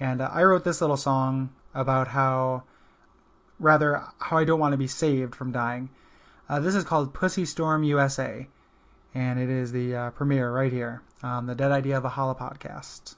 And 0.00 0.20
uh, 0.22 0.30
I 0.32 0.42
wrote 0.44 0.64
this 0.64 0.80
little 0.80 0.96
song 0.96 1.50
about 1.74 2.08
how 2.08 2.64
rather, 3.58 4.02
how 4.18 4.38
I 4.38 4.44
don't 4.44 4.60
want 4.60 4.72
to 4.72 4.78
be 4.78 4.86
saved 4.86 5.34
from 5.34 5.52
dying. 5.52 5.90
Uh, 6.48 6.60
this 6.60 6.74
is 6.74 6.84
called 6.84 7.12
Pussy 7.12 7.44
Storm 7.44 7.82
USA, 7.84 8.48
and 9.14 9.38
it 9.38 9.50
is 9.50 9.72
the 9.72 9.94
uh, 9.94 10.10
premiere 10.10 10.50
right 10.50 10.72
here 10.72 11.02
on 11.22 11.46
the 11.46 11.54
Dead 11.54 11.70
Idea 11.70 12.00
Valhalla 12.00 12.34
podcast. 12.34 13.16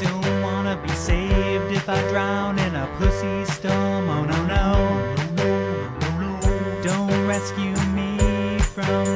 Don't 0.00 0.42
wanna 0.42 0.76
be 0.82 0.90
saved 0.90 1.72
if 1.72 1.88
I 1.88 2.00
drown 2.10 2.35
rescue 7.46 7.76
me 7.94 8.58
from 8.58 9.15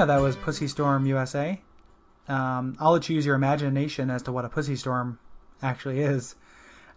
yeah, 0.00 0.06
that 0.06 0.22
was 0.22 0.34
Pussy 0.34 0.66
Storm 0.66 1.04
USA. 1.04 1.60
Um, 2.26 2.74
I'll 2.80 2.92
let 2.92 3.06
you 3.10 3.16
use 3.16 3.26
your 3.26 3.34
imagination 3.34 4.08
as 4.08 4.22
to 4.22 4.32
what 4.32 4.46
a 4.46 4.48
pussy 4.48 4.74
storm 4.74 5.18
actually 5.60 6.00
is. 6.00 6.36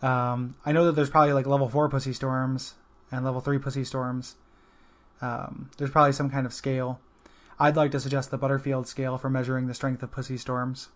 Um, 0.02 0.56
I 0.66 0.72
know 0.72 0.86
that 0.86 0.94
there's 0.94 1.10
probably 1.10 1.34
like 1.34 1.46
level 1.46 1.68
four 1.68 1.90
pussy 1.90 2.14
storms 2.14 2.76
and 3.12 3.26
level 3.26 3.42
three 3.42 3.58
pussy 3.58 3.84
storms. 3.84 4.36
Um, 5.22 5.70
there's 5.78 5.92
probably 5.92 6.14
some 6.14 6.30
kind 6.30 6.46
of 6.46 6.54
scale. 6.54 7.02
I'd 7.60 7.76
like 7.76 7.92
to 7.92 8.00
suggest 8.00 8.32
the 8.32 8.38
Butterfield 8.38 8.88
scale 8.88 9.18
for 9.18 9.30
measuring 9.30 9.68
the 9.68 9.74
strength 9.74 10.02
of 10.02 10.10
pussy 10.10 10.38
storms. 10.38 10.88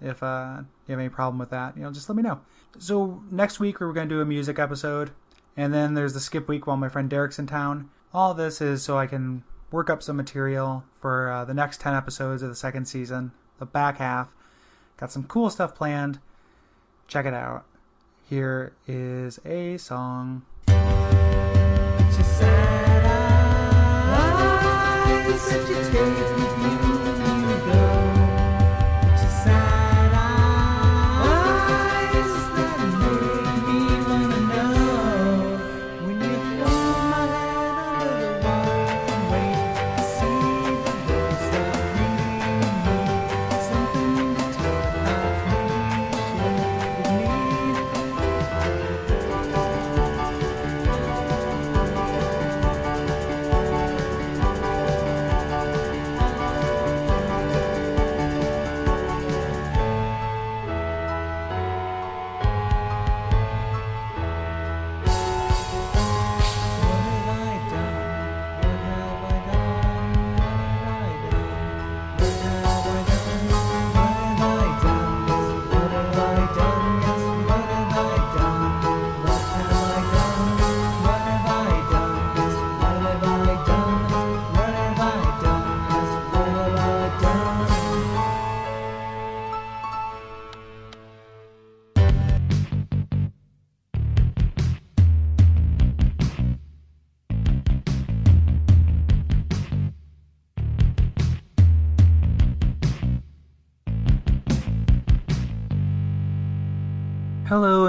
If 0.00 0.22
uh, 0.22 0.58
you 0.86 0.92
have 0.92 1.00
any 1.00 1.08
problem 1.08 1.40
with 1.40 1.50
that, 1.50 1.76
you 1.76 1.82
know, 1.82 1.90
just 1.90 2.08
let 2.08 2.14
me 2.14 2.22
know. 2.22 2.42
So 2.78 3.24
next 3.28 3.58
week 3.58 3.80
we're 3.80 3.92
going 3.92 4.08
to 4.08 4.14
do 4.14 4.20
a 4.20 4.24
music 4.24 4.60
episode, 4.60 5.10
and 5.56 5.74
then 5.74 5.94
there's 5.94 6.14
the 6.14 6.20
skip 6.20 6.46
week 6.46 6.68
while 6.68 6.76
my 6.76 6.88
friend 6.88 7.10
Derek's 7.10 7.40
in 7.40 7.48
town. 7.48 7.90
All 8.14 8.34
this 8.34 8.60
is 8.60 8.84
so 8.84 8.96
I 8.96 9.08
can 9.08 9.42
work 9.70 9.90
up 9.90 10.02
some 10.02 10.16
material 10.16 10.84
for 11.00 11.30
uh, 11.30 11.44
the 11.44 11.54
next 11.54 11.80
10 11.80 11.94
episodes 11.94 12.42
of 12.42 12.48
the 12.48 12.54
second 12.54 12.86
season, 12.86 13.32
the 13.58 13.66
back 13.66 13.98
half. 13.98 14.28
Got 14.96 15.12
some 15.12 15.24
cool 15.24 15.50
stuff 15.50 15.74
planned. 15.74 16.18
Check 17.08 17.26
it 17.26 17.34
out. 17.34 17.64
Here 18.28 18.72
is 18.86 19.38
a 19.44 19.76
song. 19.76 20.42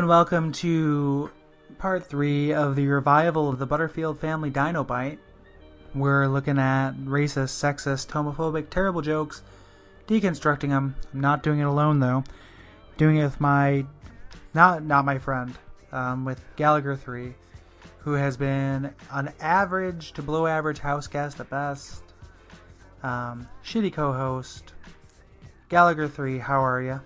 And 0.08 0.12
welcome 0.12 0.54
to 0.54 1.30
part 1.80 2.02
three 2.08 2.54
of 2.54 2.78
the 2.78 2.88
revival 2.88 3.50
of 3.50 3.60
the 3.60 3.66
Butterfield 3.66 4.18
Family 4.18 4.50
Dino 4.50 4.82
Bite. 4.82 5.20
We're 5.94 6.30
looking 6.30 6.58
at 6.58 6.94
racist, 7.00 7.52
sexist, 7.62 8.08
homophobic, 8.08 8.70
terrible 8.70 9.02
jokes, 9.02 9.42
deconstructing 10.08 10.70
them. 10.70 10.96
I'm 11.14 11.20
not 11.20 11.44
doing 11.44 11.60
it 11.60 11.66
alone 11.66 12.00
though. 12.00 12.24
Doing 12.96 13.18
it 13.18 13.26
with 13.26 13.42
my, 13.42 13.86
not 14.54 14.82
not 14.82 15.04
my 15.04 15.18
friend, 15.18 15.54
um, 15.92 16.24
with 16.24 16.42
Gallagher 16.56 16.96
three, 16.96 17.34
who 17.98 18.14
has 18.14 18.38
been 18.38 18.94
an 19.12 19.34
average 19.42 20.14
to 20.14 20.22
below 20.22 20.48
average 20.48 20.80
house 20.80 21.08
guest 21.08 21.42
at 21.42 21.50
best. 21.50 22.02
Um, 23.04 23.46
shitty 23.62 23.92
co-host. 23.92 24.72
Gallagher 25.68 26.08
three, 26.08 26.38
how 26.38 26.64
are 26.64 26.82
you? 26.82 27.02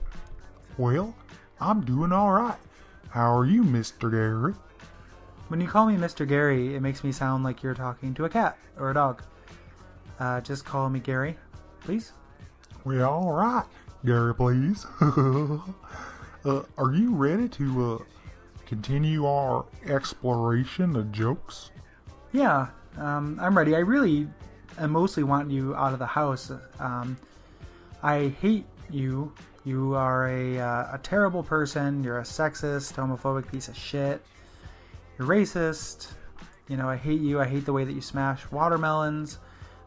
Well, 0.78 1.16
I'm 1.60 1.82
doing 1.84 2.12
all 2.12 2.32
right. 2.32 2.60
How 3.12 3.36
are 3.36 3.46
you, 3.46 3.64
Mr. 3.64 4.10
Gary? 4.10 4.54
When 5.50 5.60
you 5.60 5.68
call 5.68 5.86
me 5.86 5.98
Mr. 5.98 6.26
Gary, 6.26 6.76
it 6.76 6.82
makes 6.82 7.04
me 7.04 7.12
sound 7.12 7.44
like 7.44 7.62
you're 7.62 7.74
talking 7.74 8.14
to 8.14 8.24
a 8.24 8.30
cat 8.30 8.58
or 8.78 8.90
a 8.90 8.94
dog. 8.94 9.22
Uh, 10.18 10.40
just 10.40 10.64
call 10.64 10.90
me 10.90 11.02
Gary, 11.02 11.36
please. 11.82 12.14
Well, 12.86 13.10
all 13.10 13.34
right, 13.34 13.66
Gary, 14.06 14.34
please. 14.34 14.86
uh, 15.02 15.60
are 16.78 16.94
you 16.94 17.14
ready 17.14 17.50
to 17.50 17.96
uh, 17.96 18.04
continue 18.66 19.26
our 19.26 19.66
exploration 19.88 20.96
of 20.96 21.12
jokes? 21.12 21.72
Yeah, 22.32 22.68
um, 22.98 23.38
I'm 23.42 23.58
ready. 23.58 23.76
I 23.76 23.80
really 23.80 24.30
am 24.78 24.92
mostly 24.92 25.24
want 25.24 25.52
you 25.52 25.76
out 25.76 25.92
of 25.92 26.00
the 26.00 26.06
house. 26.06 26.50
Um, 26.80 27.18
I 28.02 28.30
hate 28.40 28.68
you. 28.90 29.34
You 29.64 29.94
are 29.96 30.28
a, 30.28 30.60
uh, 30.60 30.96
a 30.96 31.00
terrible 31.04 31.44
person. 31.44 32.04
You're 32.04 32.20
a 32.20 32.24
sexist, 32.24 32.94
homophobic 32.94 33.52
piece 33.52 33.68
of 33.68 33.78
shit. 33.78 34.22
You're 35.18 35.28
racist. 35.28 36.14
You 36.68 36.78
know, 36.78 36.90
I 36.90 36.96
hate 36.96 37.22
you. 37.22 37.40
I 37.40 37.46
hate 37.46 37.66
the 37.66 37.74
way 37.74 37.84
that 37.84 37.94
you 37.94 38.02
smash 38.02 38.50
watermelons. 38.52 39.38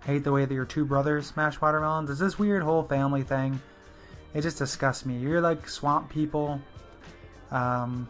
I 0.03 0.07
hate 0.07 0.25
the 0.25 0.33
way 0.33 0.45
that 0.45 0.55
your 0.55 0.65
two 0.65 0.85
brothers 0.85 1.27
smash 1.27 1.61
watermelons. 1.61 2.11
It's 2.11 2.21
this 2.21 2.39
weird 2.39 2.63
whole 2.63 2.83
family 2.83 3.23
thing. 3.23 3.61
It 4.33 4.43
just 4.43 4.59
disgusts 4.59 5.07
me. 5.07 5.17
You're 5.17 5.41
like 5.41 5.69
swamp 5.69 6.11
people. 6.11 6.61
Um, 7.51 8.07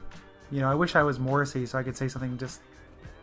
you 0.50 0.60
know, 0.60 0.70
I 0.70 0.74
wish 0.74 0.96
I 0.96 1.02
was 1.02 1.18
Morrissey 1.18 1.66
so 1.66 1.78
I 1.78 1.82
could 1.82 1.96
say 1.96 2.08
something 2.08 2.36
just 2.36 2.60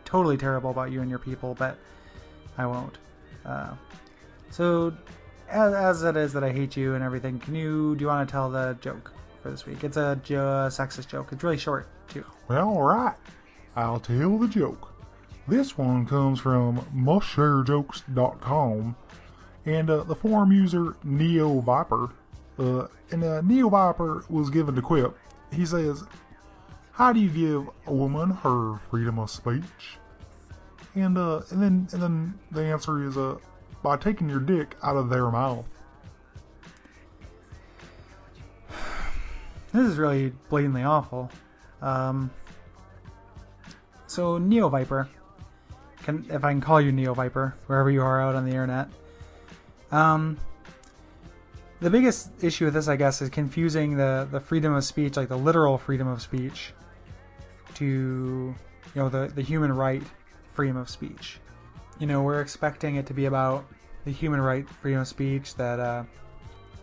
totally 0.04 0.36
terrible 0.36 0.70
about 0.70 0.90
you 0.90 1.00
and 1.00 1.08
your 1.08 1.18
people, 1.18 1.54
but 1.58 1.78
I 2.58 2.66
won't. 2.66 2.98
Uh, 3.44 3.74
so, 4.50 4.92
as, 5.52 5.74
as 5.74 6.02
it 6.02 6.16
is 6.16 6.32
that 6.32 6.42
I 6.42 6.50
hate 6.50 6.76
you 6.76 6.94
and 6.94 7.04
everything, 7.04 7.38
can 7.38 7.54
you 7.54 7.94
do 7.94 8.02
you 8.02 8.08
want 8.08 8.26
to 8.26 8.32
tell 8.32 8.50
the 8.50 8.76
joke 8.80 9.12
for 9.42 9.50
this 9.50 9.66
week? 9.66 9.84
It's 9.84 9.96
a 9.96 10.18
jo- 10.22 10.68
sexist 10.70 11.08
joke. 11.08 11.28
It's 11.32 11.44
really 11.44 11.58
short 11.58 11.86
too. 12.08 12.24
Well, 12.48 12.68
alright. 12.68 13.16
I'll 13.76 14.00
tell 14.00 14.38
the 14.38 14.48
joke. 14.48 14.88
This 15.46 15.76
one 15.76 16.06
comes 16.06 16.40
from 16.40 16.78
mustsharejokes.com 16.94 18.96
and 19.66 19.90
uh, 19.90 20.04
the 20.04 20.14
forum 20.14 20.52
user 20.52 20.96
Neo 21.04 21.60
Viper. 21.60 22.10
Uh, 22.58 22.86
and 23.10 23.24
uh, 23.24 23.40
Neo 23.42 23.68
Viper 23.68 24.24
was 24.28 24.50
given 24.50 24.74
to 24.74 24.82
quip. 24.82 25.16
He 25.52 25.66
says, 25.66 26.04
How 26.92 27.12
do 27.12 27.20
you 27.20 27.28
give 27.28 27.68
a 27.86 27.92
woman 27.92 28.30
her 28.30 28.78
freedom 28.90 29.18
of 29.18 29.30
speech? 29.30 29.98
And 30.94 31.16
uh, 31.16 31.42
and 31.50 31.62
then 31.62 31.88
and 31.92 32.02
then 32.02 32.38
the 32.50 32.62
answer 32.62 33.06
is 33.06 33.16
uh, 33.16 33.36
by 33.82 33.96
taking 33.96 34.28
your 34.28 34.40
dick 34.40 34.76
out 34.82 34.96
of 34.96 35.08
their 35.08 35.30
mouth. 35.30 35.68
This 39.72 39.86
is 39.86 39.96
really 39.96 40.32
blatantly 40.48 40.82
awful. 40.82 41.30
Um, 41.80 42.30
so 44.06 44.36
Neo 44.36 44.68
Viper, 44.68 45.08
can 46.02 46.26
if 46.28 46.44
I 46.44 46.52
can 46.52 46.60
call 46.60 46.80
you 46.80 46.92
Neo 46.92 47.14
Viper, 47.14 47.56
wherever 47.66 47.90
you 47.90 48.02
are 48.02 48.20
out 48.20 48.34
on 48.34 48.44
the 48.44 48.50
internet. 48.50 48.88
Um, 49.90 50.36
the 51.80 51.90
biggest 51.90 52.30
issue 52.42 52.66
with 52.66 52.74
this, 52.74 52.86
I 52.88 52.96
guess, 52.96 53.22
is 53.22 53.30
confusing 53.30 53.96
the 53.96 54.28
the 54.30 54.40
freedom 54.40 54.74
of 54.74 54.84
speech, 54.84 55.16
like 55.16 55.28
the 55.28 55.38
literal 55.38 55.78
freedom 55.78 56.06
of 56.06 56.20
speech, 56.20 56.74
to 57.74 57.84
you 57.84 58.54
know 58.94 59.08
the 59.08 59.32
the 59.34 59.42
human 59.42 59.72
right 59.72 60.02
freedom 60.52 60.76
of 60.76 60.90
speech. 60.90 61.38
You 61.98 62.06
know, 62.06 62.22
we're 62.22 62.40
expecting 62.40 62.96
it 62.96 63.06
to 63.06 63.14
be 63.14 63.26
about 63.26 63.64
the 64.04 64.10
human 64.10 64.40
right 64.40 64.68
freedom 64.68 65.00
of 65.02 65.08
speech 65.08 65.54
that, 65.56 65.78
uh, 65.78 66.04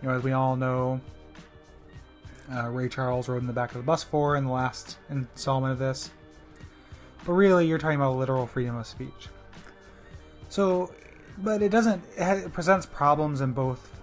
you 0.01 0.07
know, 0.07 0.15
as 0.15 0.23
we 0.23 0.31
all 0.31 0.55
know, 0.55 1.01
uh, 2.51 2.69
Ray 2.69 2.89
Charles 2.89 3.27
rode 3.27 3.41
in 3.41 3.47
the 3.47 3.53
back 3.53 3.71
of 3.71 3.77
the 3.77 3.83
bus 3.83 4.03
for 4.03 4.35
in 4.35 4.45
the 4.45 4.51
last 4.51 4.97
installment 5.09 5.73
of 5.73 5.79
this. 5.79 6.11
But 7.25 7.33
really, 7.33 7.67
you're 7.67 7.77
talking 7.77 7.97
about 7.97 8.15
literal 8.15 8.47
freedom 8.47 8.77
of 8.77 8.87
speech. 8.87 9.27
So, 10.49 10.93
but 11.39 11.61
it 11.61 11.69
doesn't. 11.69 12.01
It, 12.17 12.51
presents 12.53 12.85
problems 12.85 13.41
in 13.41 13.51
both 13.51 13.99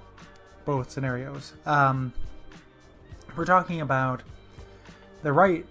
both 0.64 0.90
scenarios. 0.90 1.54
Um, 1.64 2.12
we're 3.36 3.46
talking 3.46 3.80
about 3.80 4.22
the 5.22 5.32
right 5.32 5.66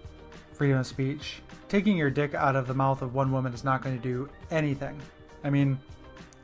freedom 0.52 0.78
of 0.78 0.86
speech. 0.86 1.40
Taking 1.68 1.96
your 1.96 2.10
dick 2.10 2.34
out 2.34 2.56
of 2.56 2.66
the 2.66 2.74
mouth 2.74 3.02
of 3.02 3.14
one 3.14 3.32
woman 3.32 3.52
is 3.52 3.64
not 3.64 3.82
going 3.82 3.96
to 3.96 4.02
do 4.02 4.28
anything. 4.50 5.00
I 5.46 5.50
mean, 5.50 5.78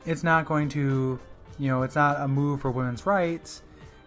it's 0.07 0.23
not 0.23 0.47
going 0.47 0.69
to, 0.71 1.19
you 1.59 1.69
know, 1.69 1.83
it's 1.83 1.97
not 1.97 2.21
a 2.21 2.29
move 2.29 2.61
for 2.61 2.71
women's 2.71 3.05
rights. 3.05 3.63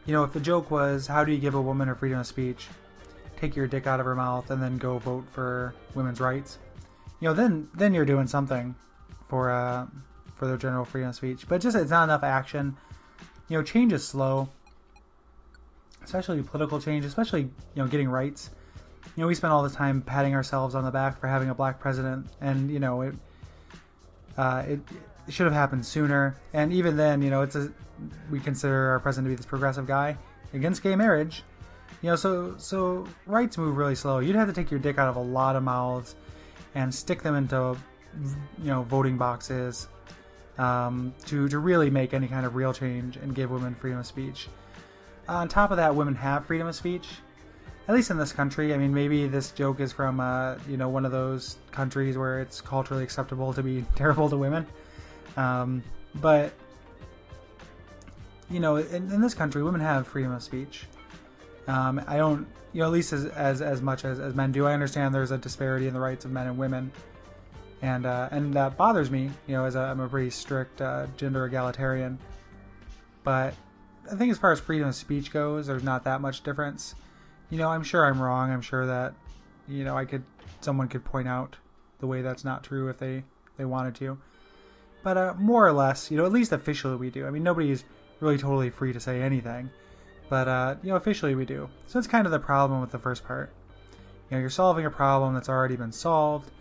You 0.05 0.13
know, 0.13 0.23
if 0.23 0.31
the 0.31 0.39
joke 0.39 0.71
was, 0.71 1.05
how 1.05 1.25
do 1.25 1.33
you 1.33 1.37
give 1.37 1.53
a 1.53 1.61
woman 1.61 1.89
her 1.89 1.95
freedom 1.95 2.17
of 2.19 2.25
speech? 2.25 2.67
Take 3.35 3.57
your 3.57 3.67
dick 3.67 3.87
out 3.87 3.99
of 3.99 4.05
her 4.05 4.15
mouth 4.15 4.51
and 4.51 4.63
then 4.63 4.77
go 4.77 4.97
vote 4.99 5.25
for 5.33 5.75
women's 5.95 6.21
rights. 6.21 6.59
You 7.19 7.27
know, 7.27 7.33
then 7.33 7.67
then 7.73 7.93
you're 7.93 8.05
doing 8.05 8.25
something 8.25 8.73
for 9.27 9.51
uh 9.51 9.87
for 10.35 10.47
their 10.47 10.57
general 10.57 10.85
freedom 10.85 11.09
of 11.09 11.15
speech. 11.15 11.45
But 11.45 11.59
just 11.59 11.75
it's 11.75 11.91
not 11.91 12.05
enough 12.05 12.23
action. 12.23 12.77
You 13.49 13.57
know, 13.57 13.63
change 13.63 13.91
is 13.91 14.07
slow, 14.07 14.47
especially 16.05 16.41
political 16.41 16.79
change, 16.79 17.03
especially 17.03 17.41
you 17.41 17.83
know 17.83 17.87
getting 17.87 18.07
rights. 18.07 18.49
You 19.17 19.21
know, 19.21 19.27
we 19.27 19.35
spend 19.35 19.51
all 19.51 19.63
the 19.63 19.69
time 19.69 20.01
patting 20.01 20.33
ourselves 20.33 20.73
on 20.73 20.85
the 20.85 20.91
back 20.91 21.19
for 21.19 21.27
having 21.27 21.49
a 21.49 21.55
black 21.55 21.81
president, 21.81 22.27
and 22.39 22.71
you 22.71 22.79
know 22.79 23.01
it. 23.01 23.15
Uh, 24.37 24.63
it, 24.67 24.79
it 25.27 25.33
should 25.33 25.45
have 25.45 25.53
happened 25.53 25.85
sooner, 25.85 26.35
and 26.53 26.71
even 26.71 26.97
then, 26.97 27.21
you 27.21 27.29
know, 27.29 27.41
it's 27.41 27.55
a 27.55 27.71
we 28.29 28.39
consider 28.39 28.89
our 28.91 28.99
president 28.99 29.27
to 29.27 29.29
be 29.29 29.35
this 29.35 29.45
progressive 29.45 29.87
guy 29.87 30.17
against 30.53 30.83
gay 30.83 30.95
marriage. 30.95 31.43
You 32.01 32.11
know, 32.11 32.15
so 32.15 32.55
so 32.57 33.07
rights 33.25 33.57
move 33.57 33.77
really 33.77 33.95
slow. 33.95 34.19
You'd 34.19 34.35
have 34.35 34.47
to 34.47 34.53
take 34.53 34.69
your 34.69 34.79
dick 34.79 34.97
out 34.97 35.07
of 35.07 35.15
a 35.15 35.21
lot 35.21 35.55
of 35.55 35.63
mouths 35.63 36.15
and 36.75 36.93
stick 36.93 37.23
them 37.23 37.35
into 37.35 37.77
you 38.59 38.65
know 38.65 38.83
voting 38.83 39.17
boxes 39.17 39.87
um, 40.57 41.13
to 41.25 41.47
to 41.47 41.59
really 41.59 41.89
make 41.89 42.13
any 42.13 42.27
kind 42.27 42.45
of 42.45 42.55
real 42.55 42.73
change 42.73 43.17
and 43.17 43.33
give 43.33 43.51
women 43.51 43.75
freedom 43.75 43.99
of 43.99 44.05
speech. 44.05 44.47
on 45.27 45.47
top 45.47 45.71
of 45.71 45.77
that, 45.77 45.95
women 45.95 46.15
have 46.15 46.45
freedom 46.45 46.67
of 46.67 46.75
speech, 46.75 47.07
at 47.87 47.93
least 47.93 48.09
in 48.09 48.17
this 48.17 48.33
country. 48.33 48.73
I 48.73 48.77
mean, 48.77 48.93
maybe 48.93 49.27
this 49.27 49.51
joke 49.51 49.79
is 49.79 49.91
from 49.91 50.19
uh, 50.19 50.55
you 50.67 50.77
know 50.77 50.89
one 50.89 51.05
of 51.05 51.11
those 51.11 51.57
countries 51.71 52.17
where 52.17 52.39
it's 52.39 52.61
culturally 52.61 53.03
acceptable 53.03 53.53
to 53.53 53.63
be 53.63 53.85
terrible 53.95 54.29
to 54.29 54.37
women, 54.37 54.65
um, 55.37 55.83
but 56.15 56.53
you 58.49 58.59
know, 58.59 58.77
in, 58.77 59.11
in 59.11 59.21
this 59.21 59.33
country, 59.33 59.63
women 59.63 59.81
have 59.81 60.07
freedom 60.07 60.31
of 60.31 60.43
speech. 60.43 60.85
Um, 61.67 62.01
I 62.07 62.17
don't, 62.17 62.47
you 62.73 62.81
know, 62.81 62.85
at 62.85 62.91
least 62.91 63.11
as 63.13 63.25
as, 63.25 63.61
as 63.61 63.81
much 63.81 64.05
as, 64.05 64.19
as 64.19 64.35
men 64.35 64.51
do. 64.51 64.67
I 64.67 64.73
understand 64.73 65.13
there's 65.13 65.31
a 65.31 65.37
disparity 65.37 65.87
in 65.87 65.93
the 65.93 65.99
rights 65.99 66.25
of 66.25 66.31
men 66.31 66.47
and 66.47 66.57
women, 66.57 66.91
and 67.81 68.05
uh, 68.05 68.29
and 68.31 68.53
that 68.53 68.77
bothers 68.77 69.09
me. 69.09 69.31
You 69.47 69.55
know, 69.55 69.65
as 69.65 69.75
a, 69.75 69.79
I'm 69.79 69.99
a 69.99 70.07
pretty 70.07 70.29
strict 70.29 70.81
uh, 70.81 71.07
gender 71.17 71.45
egalitarian, 71.45 72.19
but 73.23 73.55
I 74.11 74.15
think 74.15 74.31
as 74.31 74.37
far 74.37 74.51
as 74.51 74.59
freedom 74.59 74.87
of 74.87 74.95
speech 74.95 75.31
goes, 75.31 75.67
there's 75.67 75.83
not 75.83 76.03
that 76.03 76.21
much 76.21 76.43
difference. 76.43 76.93
You 77.55 77.61
know, 77.61 77.69
I'm 77.69 77.83
sure 77.83 78.05
I'm 78.05 78.21
wrong. 78.21 78.51
I'm 78.51 78.61
sure 78.61 78.85
that, 78.85 79.13
you 79.65 79.85
know, 79.85 79.97
I 79.97 80.03
could, 80.03 80.23
someone 80.59 80.89
could 80.89 81.05
point 81.05 81.29
out 81.29 81.55
the 82.01 82.05
way 82.05 82.21
that's 82.21 82.43
not 82.43 82.65
true 82.65 82.89
if 82.89 82.97
they 82.97 83.23
they 83.55 83.63
wanted 83.63 83.95
to. 83.95 84.17
But 85.03 85.15
uh, 85.15 85.33
more 85.37 85.65
or 85.65 85.71
less, 85.71 86.11
you 86.11 86.17
know, 86.17 86.25
at 86.25 86.33
least 86.33 86.51
officially 86.51 86.97
we 86.97 87.09
do. 87.09 87.25
I 87.25 87.29
mean, 87.29 87.43
nobody's 87.43 87.85
really 88.19 88.37
totally 88.37 88.69
free 88.71 88.91
to 88.91 88.99
say 88.99 89.21
anything, 89.21 89.69
but 90.27 90.49
uh, 90.49 90.75
you 90.83 90.89
know, 90.89 90.97
officially 90.97 91.33
we 91.33 91.45
do. 91.45 91.69
So 91.87 91.97
it's 91.97 92.09
kind 92.09 92.25
of 92.25 92.33
the 92.33 92.39
problem 92.39 92.81
with 92.81 92.91
the 92.91 92.99
first 92.99 93.23
part. 93.23 93.53
You 94.29 94.35
know, 94.35 94.41
you're 94.41 94.49
solving 94.49 94.85
a 94.85 94.91
problem 94.91 95.33
that's 95.33 95.47
already 95.47 95.77
been 95.77 95.93
solved. 95.93 96.51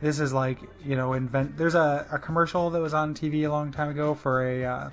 This 0.00 0.20
is 0.20 0.32
like, 0.32 0.60
you 0.84 0.94
know, 0.94 1.14
invent. 1.14 1.56
There's 1.56 1.74
a, 1.74 2.06
a 2.12 2.20
commercial 2.20 2.70
that 2.70 2.80
was 2.80 2.94
on 2.94 3.14
TV 3.14 3.48
a 3.48 3.50
long 3.50 3.72
time 3.72 3.88
ago 3.88 4.14
for 4.14 4.46
a 4.46 4.64
uh, 4.64 4.90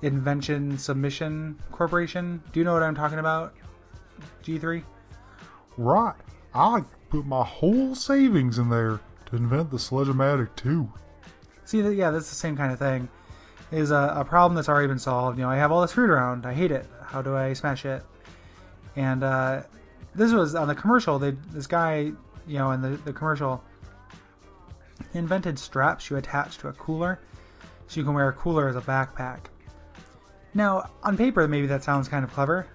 Invention 0.00 0.78
Submission 0.78 1.58
Corporation. 1.70 2.42
Do 2.54 2.60
you 2.60 2.64
know 2.64 2.72
what 2.72 2.82
I'm 2.82 2.94
talking 2.94 3.18
about? 3.18 3.52
G3? 4.42 4.82
Right. 5.76 6.14
I 6.54 6.84
put 7.10 7.26
my 7.26 7.44
whole 7.44 7.94
savings 7.94 8.58
in 8.58 8.70
there 8.70 9.00
to 9.26 9.36
invent 9.36 9.70
the 9.70 9.78
Sledge-O-Matic 9.78 10.54
2. 10.56 10.92
See, 11.64 11.80
yeah, 11.80 12.10
that's 12.10 12.28
the 12.28 12.34
same 12.34 12.56
kind 12.56 12.72
of 12.72 12.78
thing. 12.78 13.08
Is 13.72 13.90
a, 13.90 14.14
a 14.16 14.24
problem 14.24 14.54
that's 14.54 14.68
already 14.68 14.86
been 14.86 14.98
solved. 14.98 15.38
You 15.38 15.44
know, 15.44 15.50
I 15.50 15.56
have 15.56 15.72
all 15.72 15.80
this 15.80 15.92
fruit 15.92 16.10
around. 16.10 16.46
I 16.46 16.52
hate 16.52 16.70
it. 16.70 16.86
How 17.02 17.22
do 17.22 17.34
I 17.34 17.54
smash 17.54 17.84
it? 17.84 18.02
And 18.94 19.24
uh, 19.24 19.62
this 20.14 20.32
was 20.32 20.54
on 20.54 20.68
the 20.68 20.74
commercial. 20.74 21.18
They 21.18 21.32
this 21.50 21.66
guy, 21.66 22.12
you 22.46 22.58
know, 22.58 22.70
in 22.70 22.82
the, 22.82 22.90
the 22.90 23.12
commercial, 23.12 23.64
invented 25.14 25.58
straps 25.58 26.10
you 26.10 26.16
attach 26.16 26.58
to 26.58 26.68
a 26.68 26.72
cooler, 26.74 27.20
so 27.88 27.98
you 27.98 28.04
can 28.04 28.14
wear 28.14 28.28
a 28.28 28.32
cooler 28.32 28.68
as 28.68 28.76
a 28.76 28.80
backpack. 28.80 29.46
Now, 30.52 30.90
on 31.02 31.16
paper, 31.16 31.48
maybe 31.48 31.66
that 31.66 31.82
sounds 31.82 32.08
kind 32.08 32.24
of 32.24 32.32
clever. 32.32 32.68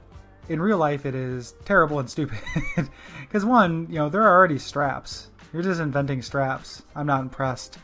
In 0.50 0.60
real 0.60 0.78
life, 0.78 1.06
it 1.06 1.16
is 1.16 1.54
terrible 1.64 2.00
and 2.00 2.10
stupid. 2.10 2.40
Because 3.22 3.46
one, 3.46 3.86
you 3.92 4.00
know, 4.00 4.10
there 4.10 4.24
are 4.24 4.36
already 4.36 4.58
straps. 4.58 5.28
You're 5.54 5.62
just 5.62 5.80
inventing 5.80 6.24
straps. 6.24 6.82
I'm 6.96 7.06
not 7.06 7.22
impressed. 7.22 7.78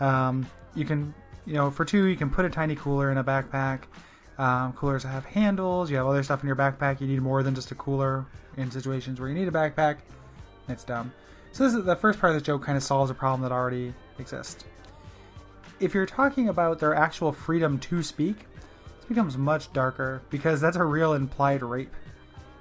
Um, 0.00 0.44
you 0.74 0.84
can, 0.84 1.14
you 1.46 1.54
know, 1.54 1.70
for 1.70 1.84
two, 1.84 2.06
you 2.06 2.16
can 2.16 2.28
put 2.28 2.44
a 2.44 2.50
tiny 2.50 2.74
cooler 2.74 3.12
in 3.12 3.18
a 3.18 3.22
backpack. 3.22 3.82
Um, 4.38 4.72
coolers 4.72 5.04
have 5.04 5.24
handles. 5.24 5.88
You 5.88 5.98
have 5.98 6.06
other 6.08 6.24
stuff 6.24 6.42
in 6.42 6.48
your 6.48 6.56
backpack. 6.56 7.00
You 7.00 7.06
need 7.06 7.22
more 7.22 7.44
than 7.44 7.54
just 7.54 7.70
a 7.70 7.76
cooler 7.76 8.26
in 8.56 8.72
situations 8.72 9.20
where 9.20 9.28
you 9.28 9.36
need 9.36 9.46
a 9.46 9.52
backpack. 9.52 9.98
It's 10.68 10.82
dumb. 10.82 11.12
So 11.52 11.62
this 11.62 11.74
is 11.74 11.84
the 11.84 11.94
first 11.94 12.18
part 12.18 12.34
of 12.34 12.40
the 12.40 12.44
joke 12.44 12.64
kind 12.64 12.76
of 12.76 12.82
solves 12.82 13.10
a 13.10 13.14
problem 13.14 13.42
that 13.42 13.52
already 13.52 13.94
exists. 14.18 14.64
If 15.78 15.94
you're 15.94 16.06
talking 16.06 16.48
about 16.48 16.80
their 16.80 16.94
actual 16.94 17.30
freedom 17.30 17.78
to 17.78 18.02
speak, 18.02 18.46
this 19.02 19.08
becomes 19.08 19.36
much 19.36 19.72
darker 19.72 20.22
because 20.30 20.60
that's 20.60 20.76
a 20.76 20.84
real 20.84 21.14
implied 21.14 21.62
rape 21.62 21.92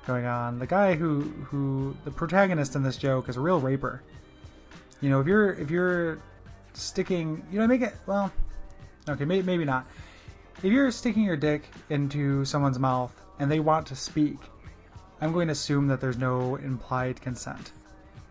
going 0.08 0.26
on. 0.26 0.58
The 0.58 0.66
guy 0.66 0.96
who 0.96 1.22
who 1.22 1.96
the 2.04 2.10
protagonist 2.10 2.76
in 2.76 2.82
this 2.82 2.98
joke 2.98 3.30
is 3.30 3.38
a 3.38 3.40
real 3.40 3.60
raper. 3.60 4.02
You 5.02 5.12
know, 5.12 5.22
if 5.22 5.28
you're 5.28 5.54
if 5.54 5.70
you're 5.70 6.20
sticking, 6.74 7.46
you 7.52 7.60
know, 7.60 7.68
make 7.68 7.82
it 7.82 7.94
well. 8.08 8.32
Okay, 9.08 9.24
may, 9.24 9.44
maybe 9.44 9.66
not. 9.66 9.86
If 10.58 10.72
you're 10.72 10.90
sticking 10.92 11.24
your 11.24 11.38
dick 11.38 11.64
into 11.90 12.44
someone's 12.46 12.80
mouth 12.80 13.14
and 13.40 13.52
they 13.52 13.60
want 13.60 13.86
to 13.88 13.96
speak, 13.96 14.38
I'm 15.20 15.34
going 15.34 15.48
to 15.48 15.52
assume 15.52 15.88
that 15.88 16.02
there's 16.02 16.18
no 16.18 16.56
implied 16.56 17.22
consent. 17.22 17.72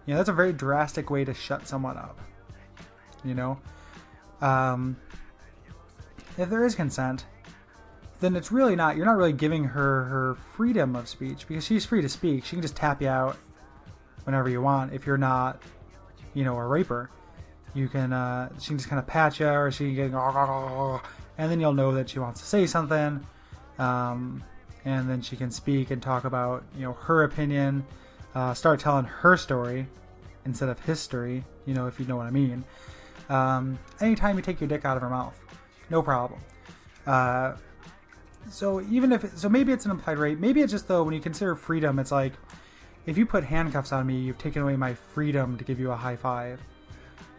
You 0.07 0.15
know, 0.15 0.19
that's 0.19 0.29
a 0.29 0.33
very 0.33 0.53
drastic 0.53 1.11
way 1.11 1.25
to 1.25 1.35
shut 1.35 1.69
someone 1.69 1.97
up. 1.97 2.19
You 3.25 3.35
know, 3.35 3.59
um, 4.41 4.97
if 6.39 6.49
there 6.49 6.65
is 6.65 6.75
consent, 6.75 7.27
then 8.21 8.37
it's 8.37 8.53
really 8.53 8.77
not. 8.77 8.97
You're 8.97 9.07
not 9.07 9.17
really 9.17 9.33
giving 9.33 9.65
her 9.65 10.05
her 10.05 10.37
freedom 10.55 10.95
of 10.95 11.09
speech 11.09 11.49
because 11.49 11.65
she's 11.65 11.85
free 11.85 12.03
to 12.03 12.09
speak. 12.09 12.45
She 12.45 12.51
can 12.53 12.63
just 12.63 12.77
tap 12.77 13.01
you 13.01 13.09
out 13.09 13.37
whenever 14.25 14.49
you 14.49 14.61
want 14.61 14.93
if 14.93 15.07
you're 15.07 15.19
not, 15.19 15.63
you 16.35 16.45
know, 16.45 16.57
a 16.57 16.67
raper. 16.67 17.11
You 17.75 17.89
can 17.89 18.13
uh, 18.13 18.51
she 18.59 18.69
can 18.69 18.79
just 18.79 18.89
kind 18.89 18.99
of 18.99 19.07
pat 19.07 19.41
you, 19.41 19.49
or 19.49 19.71
she 19.71 19.95
can 19.95 20.11
get, 20.11 21.01
and 21.39 21.51
then 21.51 21.61
you'll 21.61 21.73
know 21.73 21.93
that 21.93 22.11
she 22.11 22.19
wants 22.19 22.41
to 22.41 22.47
say 22.47 22.67
something, 22.67 23.25
um, 23.79 24.45
and 24.85 25.09
then 25.09 25.23
she 25.23 25.37
can 25.37 25.51
speak 25.51 25.91
and 25.91 26.03
talk 26.03 26.25
about 26.25 26.65
you 26.77 26.83
know 26.83 26.93
her 26.93 27.23
opinion, 27.23 27.85
uh, 28.35 28.53
start 28.55 28.81
telling 28.81 29.05
her 29.05 29.37
story 29.37 29.87
instead 30.45 30.69
of 30.69 30.79
history. 30.81 31.45
You 31.65 31.75
know, 31.75 31.87
if 31.87 31.99
you 31.99 32.07
know 32.07 32.17
what 32.17 32.27
I 32.27 32.31
mean. 32.31 32.65
Um, 33.29 33.79
anytime 34.01 34.37
you 34.37 34.43
take 34.43 34.61
your 34.61 34.69
dick 34.69 34.85
out 34.85 34.97
of 34.97 35.03
her 35.03 35.09
mouth, 35.09 35.39
no 35.89 36.03
problem. 36.03 36.41
Uh, 37.07 37.55
so 38.49 38.81
even 38.91 39.13
if 39.13 39.37
so, 39.37 39.49
maybe 39.49 39.73
it's 39.73 39.85
an 39.85 39.91
implied 39.91 40.19
rape. 40.19 40.39
Maybe 40.39 40.61
it's 40.61 40.73
just 40.73 40.89
though 40.89 41.03
when 41.03 41.15
you 41.15 41.21
consider 41.21 41.55
freedom, 41.55 41.99
it's 41.99 42.13
like 42.13 42.33
if 43.07 43.17
you 43.19 43.27
put 43.27 43.45
handcuffs 43.45 43.93
on 43.93 44.07
me, 44.07 44.19
you've 44.19 44.39
taken 44.39 44.63
away 44.63 44.77
my 44.77 44.95
freedom 44.95 45.57
to 45.59 45.65
give 45.65 45.79
you 45.81 45.91
a 45.91 45.97
high 45.97 46.17
five, 46.17 46.61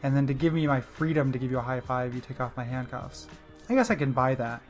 and 0.04 0.16
then 0.16 0.28
to 0.28 0.34
give 0.34 0.54
me 0.54 0.68
my 0.68 0.82
freedom 0.82 1.32
to 1.32 1.40
give 1.40 1.52
you 1.52 1.58
a 1.58 1.62
high 1.62 1.80
five, 1.80 2.14
you 2.14 2.22
take 2.22 2.40
off 2.40 2.56
my 2.58 2.64
handcuffs. 2.64 3.28
I 3.70 3.76
guess 3.76 3.90
I 3.90 3.96
can 3.96 4.12
buy 4.12 4.36
that. 4.36 4.62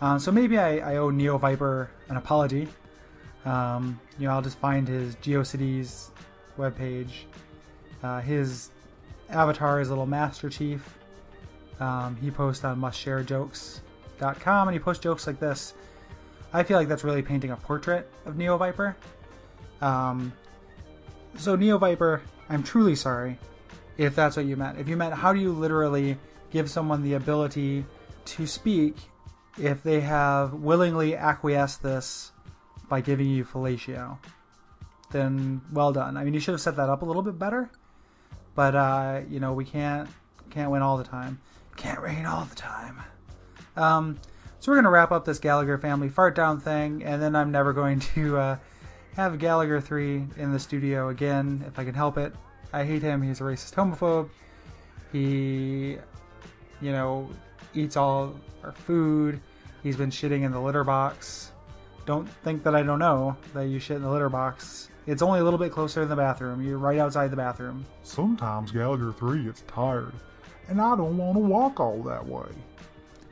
Um, 0.00 0.18
so 0.18 0.32
maybe 0.32 0.58
I, 0.58 0.92
I 0.92 0.96
owe 0.96 1.10
Neo 1.10 1.36
Viper 1.36 1.90
an 2.08 2.16
apology. 2.16 2.68
Um, 3.44 4.00
you 4.18 4.26
know, 4.26 4.34
I'll 4.34 4.42
just 4.42 4.58
find 4.58 4.88
his 4.88 5.16
GeoCities 5.16 6.10
webpage. 6.58 7.10
Uh, 8.02 8.20
his 8.20 8.70
avatar 9.28 9.80
is 9.80 9.88
a 9.88 9.90
little 9.90 10.06
Master 10.06 10.48
Chief. 10.48 10.96
Um, 11.80 12.16
he 12.16 12.30
posts 12.30 12.64
on 12.64 12.80
mustsharejokes.com 14.20 14.68
and 14.68 14.74
he 14.74 14.78
posts 14.78 15.02
jokes 15.02 15.26
like 15.26 15.40
this. 15.40 15.74
I 16.52 16.62
feel 16.62 16.76
like 16.76 16.88
that's 16.88 17.04
really 17.04 17.22
painting 17.22 17.50
a 17.50 17.56
portrait 17.56 18.10
of 18.26 18.36
Neo 18.36 18.56
Viper. 18.56 18.96
Um, 19.80 20.32
so, 21.36 21.56
Neo 21.56 21.78
Viper, 21.78 22.22
I'm 22.48 22.62
truly 22.62 22.96
sorry 22.96 23.38
if 23.96 24.16
that's 24.16 24.36
what 24.36 24.46
you 24.46 24.56
meant. 24.56 24.78
If 24.78 24.88
you 24.88 24.96
meant 24.96 25.14
how 25.14 25.32
do 25.32 25.38
you 25.38 25.52
literally 25.52 26.18
give 26.50 26.68
someone 26.68 27.02
the 27.02 27.14
ability 27.14 27.84
to 28.24 28.46
speak 28.46 28.96
if 29.58 29.82
they 29.82 30.00
have 30.00 30.54
willingly 30.54 31.16
acquiesced 31.16 31.82
this 31.82 32.32
by 32.88 33.00
giving 33.00 33.28
you 33.28 33.44
fellatio, 33.44 34.18
then 35.12 35.60
well 35.72 35.92
done. 35.92 36.16
I 36.16 36.24
mean, 36.24 36.34
you 36.34 36.40
should 36.40 36.52
have 36.52 36.60
set 36.60 36.76
that 36.76 36.88
up 36.88 37.02
a 37.02 37.04
little 37.04 37.22
bit 37.22 37.38
better, 37.38 37.70
but 38.54 38.74
uh, 38.74 39.20
you 39.28 39.38
know 39.38 39.52
we 39.52 39.64
can't 39.64 40.08
can't 40.50 40.70
win 40.70 40.82
all 40.82 40.96
the 40.96 41.04
time. 41.04 41.40
Can't 41.76 42.00
rain 42.00 42.26
all 42.26 42.44
the 42.44 42.56
time. 42.56 43.00
Um, 43.80 44.18
so 44.58 44.70
we're 44.70 44.76
gonna 44.76 44.90
wrap 44.90 45.10
up 45.10 45.24
this 45.24 45.38
Gallagher 45.38 45.78
family 45.78 46.10
fart 46.10 46.34
down 46.34 46.60
thing, 46.60 47.02
and 47.02 47.20
then 47.20 47.34
I'm 47.34 47.50
never 47.50 47.72
going 47.72 47.98
to 48.14 48.36
uh, 48.36 48.56
have 49.16 49.38
Gallagher 49.38 49.80
three 49.80 50.26
in 50.36 50.52
the 50.52 50.58
studio 50.58 51.08
again 51.08 51.64
if 51.66 51.78
I 51.78 51.84
can 51.84 51.94
help 51.94 52.18
it. 52.18 52.34
I 52.72 52.84
hate 52.84 53.02
him. 53.02 53.22
He's 53.22 53.40
a 53.40 53.44
racist 53.44 53.74
homophobe. 53.74 54.28
He, 55.12 55.96
you 56.80 56.92
know, 56.92 57.28
eats 57.74 57.96
all 57.96 58.34
our 58.62 58.72
food. 58.72 59.40
He's 59.82 59.96
been 59.96 60.10
shitting 60.10 60.42
in 60.42 60.52
the 60.52 60.60
litter 60.60 60.84
box. 60.84 61.52
Don't 62.04 62.28
think 62.28 62.62
that 62.64 62.74
I 62.74 62.82
don't 62.82 62.98
know 62.98 63.36
that 63.54 63.66
you 63.66 63.78
shit 63.78 63.96
in 63.96 64.02
the 64.02 64.10
litter 64.10 64.28
box. 64.28 64.88
It's 65.06 65.22
only 65.22 65.40
a 65.40 65.44
little 65.44 65.58
bit 65.58 65.72
closer 65.72 66.00
than 66.00 66.10
the 66.10 66.16
bathroom. 66.16 66.62
You're 66.62 66.78
right 66.78 66.98
outside 66.98 67.30
the 67.30 67.36
bathroom. 67.36 67.86
Sometimes 68.02 68.70
Gallagher 68.70 69.12
3 69.12 69.44
gets 69.44 69.62
tired, 69.66 70.12
and 70.68 70.80
I 70.80 70.94
don't 70.94 71.16
want 71.16 71.34
to 71.36 71.40
walk 71.40 71.80
all 71.80 72.02
that 72.02 72.24
way. 72.24 72.46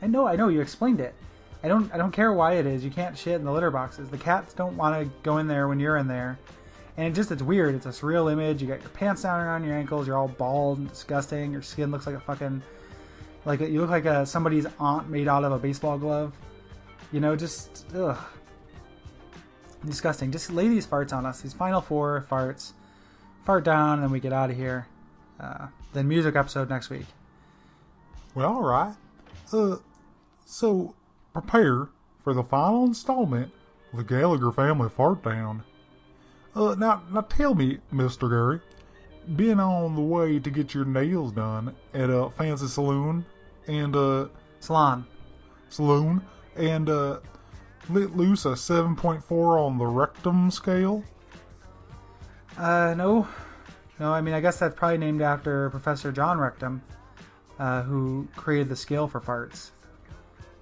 I 0.01 0.07
know, 0.07 0.27
I 0.27 0.37
know. 0.37 0.49
You 0.49 0.61
explained 0.61 1.01
it. 1.01 1.15
I 1.63 1.69
don't, 1.69 1.93
I 1.93 1.97
don't 1.97 2.13
care 2.13 2.33
why 2.33 2.55
it 2.55 2.67
is. 2.67 2.85
You 2.85 2.91
can't 2.91 3.19
shit 3.19 3.35
in 3.35 3.45
the 3.45 3.53
litter 3.53 3.71
boxes. 3.71 4.09
The 4.09 4.19
cats 4.19 4.55
don't 4.55 4.77
want 4.77 5.01
to 5.01 5.11
go 5.23 5.39
in 5.39 5.49
there 5.49 5.67
when 5.67 5.81
you're 5.81 5.97
in 5.97 6.07
there, 6.07 6.39
and 6.97 7.09
it 7.09 7.15
just, 7.15 7.33
it's 7.33 7.43
weird. 7.43 7.75
It's 7.75 7.87
a 7.87 7.91
surreal 7.91 8.31
image. 8.31 8.63
You 8.63 8.69
got 8.69 8.81
your 8.81 8.91
pants 8.91 9.23
down 9.23 9.41
around 9.41 9.65
your 9.65 9.75
ankles. 9.75 10.07
You're 10.07 10.17
all 10.17 10.29
bald 10.29 10.79
and 10.79 10.89
disgusting. 10.89 11.53
Your 11.53 11.63
skin 11.63 11.91
looks 11.91 12.07
like 12.07 12.15
a 12.15 12.21
fucking, 12.21 12.63
like 13.45 13.61
you 13.61 13.81
look 13.81 13.91
like 13.91 14.05
a 14.05 14.25
somebody's 14.25 14.67
aunt 14.79 15.09
made 15.09 15.27
out 15.27 15.43
of 15.43 15.53
a 15.53 15.59
baseball 15.59 15.99
glove. 15.99 16.33
You 17.11 17.21
know, 17.21 17.35
just 17.35 17.87
ugh, 17.95 18.19
disgusting. 19.85 20.31
Just 20.31 20.53
lay 20.53 20.69
these 20.69 20.87
farts 20.87 21.13
on 21.13 21.27
us. 21.27 21.41
These 21.41 21.55
final 21.55 21.81
four 21.81 22.25
farts. 22.31 22.73
Fart 23.45 23.65
down, 23.65 23.95
and 23.95 24.03
then 24.03 24.11
we 24.11 24.21
get 24.21 24.33
out 24.33 24.51
of 24.51 24.57
here. 24.57 24.87
Uh, 25.41 25.69
then 25.93 26.07
music 26.07 26.37
episode 26.37 26.69
next 26.69 26.91
week. 26.91 27.07
Well, 28.35 28.51
alright. 28.51 28.95
Uh, 29.53 29.77
so 30.49 30.95
prepare 31.35 31.89
for 32.25 32.33
the 32.33 32.43
final 32.43 32.85
installment 32.87 33.53
of 33.93 33.99
the 33.99 34.05
Gallagher 34.05 34.51
family 34.51 34.89
fart 34.89 35.23
down. 35.23 35.63
Uh, 36.57 36.75
now, 36.77 37.03
now 37.13 37.21
tell 37.21 37.55
me, 37.55 37.79
Mr. 37.93 38.31
Gary, 38.31 38.61
been 39.37 39.61
on 39.61 39.95
the 39.95 40.01
way 40.01 40.39
to 40.39 40.51
get 40.51 40.73
your 40.73 40.87
nails 40.87 41.33
done 41.33 41.77
at 41.93 42.09
a 42.09 42.31
fancy 42.31 42.67
saloon 42.67 43.27
and, 43.67 43.95
uh, 43.95 44.29
Salon. 44.61 45.07
saloon 45.69 46.23
and, 46.57 46.89
uh, 46.89 47.21
lit 47.91 48.17
loose 48.17 48.47
a 48.47 48.57
7.4 48.57 49.59
on 49.59 49.77
the 49.77 49.87
rectum 49.87 50.51
scale? 50.51 51.05
Uh, 52.57 52.95
no. 52.97 53.29
No, 54.01 54.13
I 54.15 54.23
mean, 54.23 54.33
I 54.33 54.41
guess 54.41 54.59
that's 54.59 54.75
probably 54.75 54.99
named 54.99 55.21
after 55.21 55.69
Professor 55.71 56.11
John 56.11 56.39
Rectum, 56.39 56.81
uh, 57.59 57.83
who 57.83 58.29
created 58.35 58.71
the 58.71 58.77
scale 58.77 59.07
for 59.07 59.21
farts. 59.21 59.73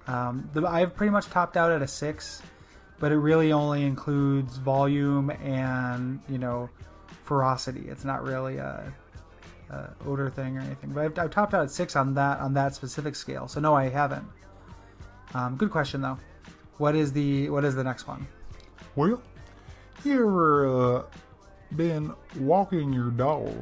Um, 0.07 0.49
the, 0.53 0.65
I've 0.65 0.95
pretty 0.95 1.11
much 1.11 1.27
topped 1.27 1.57
out 1.57 1.71
at 1.71 1.81
a 1.81 1.87
6, 1.87 2.41
but 2.99 3.11
it 3.11 3.17
really 3.17 3.51
only 3.51 3.83
includes 3.83 4.57
volume 4.57 5.29
and, 5.29 6.19
you 6.29 6.37
know, 6.37 6.69
ferocity. 7.23 7.85
It's 7.87 8.05
not 8.05 8.23
really 8.23 8.57
a, 8.57 8.93
a 9.69 9.89
odor 10.05 10.29
thing 10.29 10.57
or 10.57 10.61
anything. 10.61 10.91
But 10.91 11.05
I've, 11.05 11.19
I've 11.19 11.31
topped 11.31 11.53
out 11.53 11.63
at 11.63 11.71
6 11.71 11.95
on 11.95 12.13
that 12.15 12.39
on 12.39 12.53
that 12.53 12.73
specific 12.73 13.15
scale. 13.15 13.47
So 13.47 13.59
no, 13.59 13.75
I 13.75 13.89
haven't. 13.89 14.25
Um, 15.33 15.57
good 15.57 15.71
question 15.71 16.01
though. 16.01 16.17
What 16.77 16.95
is 16.95 17.11
the 17.11 17.49
what 17.49 17.65
is 17.65 17.75
the 17.75 17.83
next 17.83 18.07
one? 18.07 18.27
Well, 18.95 19.21
you 20.03 20.13
ever 20.13 20.97
uh, 20.97 21.03
been 21.75 22.13
walking 22.39 22.93
your 22.93 23.09
dog 23.09 23.53